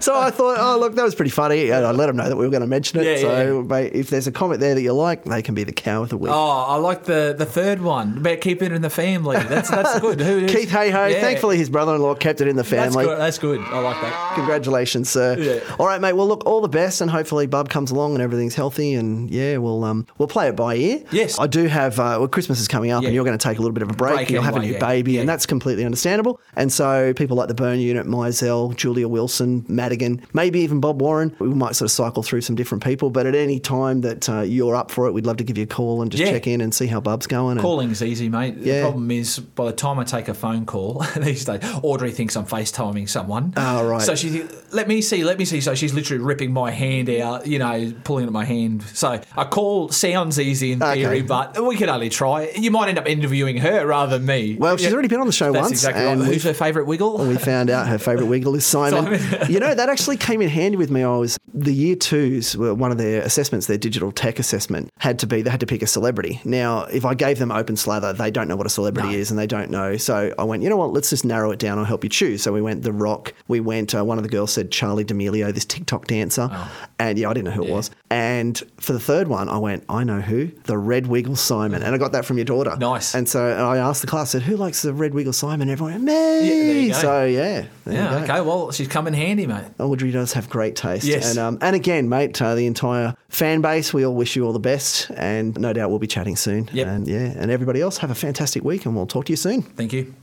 [0.00, 1.70] so I thought, oh, look, that was pretty funny.
[1.70, 3.04] And I let him know that we were going to mention it.
[3.04, 5.72] Yeah, so mate, if there's a comment there that you like, they can be the
[5.72, 6.32] cow of the week.
[6.32, 9.36] Oh, I like the, the third one about keeping it in the family.
[9.36, 10.20] That's that's good.
[10.20, 11.20] Who, Keith Hayhoe, Yeah.
[11.20, 13.04] thankfully his brother-in-law kept it in the That's family.
[13.06, 13.18] good.
[13.18, 13.60] That's good.
[13.60, 14.34] I like that.
[14.36, 15.36] Congratulations, sir.
[15.38, 15.74] Yeah.
[15.78, 16.12] All right, mate.
[16.14, 19.56] Well, look, all the best, and hopefully Bub comes along and everything's healthy, and yeah,
[19.58, 21.02] we'll um we'll play it by ear.
[21.10, 21.38] Yes.
[21.38, 21.98] I do have.
[21.98, 23.08] Uh, well, Christmas is coming up, Yeah.
[23.08, 24.14] and you're going to take a little bit of a break.
[24.14, 26.40] Break You'll have a new baby, and that's completely understandable.
[26.56, 31.34] And so people like the Burn Unit, Mizell, Julia Wilson, Madigan, maybe even Bob Warren,
[31.38, 33.10] we might sort of cycle through some different people.
[33.10, 35.64] But at any time that uh, you're up for it, we'd love to give you
[35.64, 36.30] a call and just Yeah.
[36.44, 37.52] Check in and see how Bub's going.
[37.52, 38.56] and- Calling's easy, mate.
[38.58, 38.76] Yeah.
[38.76, 42.36] The problem is, by the time I take a phone call these days, Audrey thinks
[42.36, 43.52] I'm FaceTiming someone.
[43.56, 44.02] Oh, right.
[44.02, 45.60] So she, let me see, let me see.
[45.60, 48.82] So she's literally ripping my hand out, you know, pulling at my hand.
[48.82, 51.20] So a call sounds easy in theory, Okay.
[51.22, 52.50] but we can only try.
[52.56, 54.56] You might end up interviewing her rather than me.
[54.58, 54.92] Well, she's Yeah.
[54.92, 56.32] already been on the show That's once, exactly and right.
[56.32, 57.20] Who's her favourite wiggle?
[57.20, 59.18] And we found out her favourite wiggle is Simon.
[59.18, 59.50] Simon.
[59.50, 61.02] you know, that actually came in handy with me.
[61.02, 65.18] I was the year twos were one of their assessments, their digital tech assessment had
[65.20, 66.33] to be they had to pick a celebrity.
[66.44, 69.38] Now, if I gave them open slather, they don't know what a celebrity is and
[69.38, 69.96] they don't know.
[69.96, 71.78] So I went, you know what, let's just narrow it down.
[71.78, 72.42] I'll help you choose.
[72.42, 73.34] So we went The Rock.
[73.48, 76.50] We went, uh, one of the girls said Charli D'Amelio, this TikTok dancer.
[76.98, 77.90] And yeah, I didn't know who it was.
[78.10, 81.82] And for the third one, I went, I know who, the Red Wiggle Simon.
[81.82, 82.76] And I got that from your daughter.
[82.76, 83.14] Nice.
[83.14, 85.68] And so I asked the class, I said, who likes the Red Wiggle Simon?
[85.68, 86.88] Everyone went, me.
[86.88, 86.94] go.
[86.94, 87.66] So yeah.
[87.86, 88.40] Yeah, okay.
[88.40, 89.64] Well, she's come in handy, mate.
[89.78, 91.04] Audrey does have great taste.
[91.04, 91.30] Yes.
[91.30, 94.52] And, um, and again, mate, uh, the entire fan base, we all wish you all
[94.52, 95.10] the best.
[95.10, 96.68] And no doubt we'll be chatting soon.
[96.72, 96.86] Yep.
[96.86, 99.62] And yeah, and everybody else, have a fantastic week and we'll talk to you soon.
[99.62, 100.14] Thank you.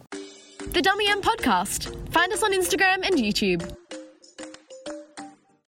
[0.74, 1.96] The Dummy M Podcast.
[2.12, 3.62] Find us on Instagram and YouTube.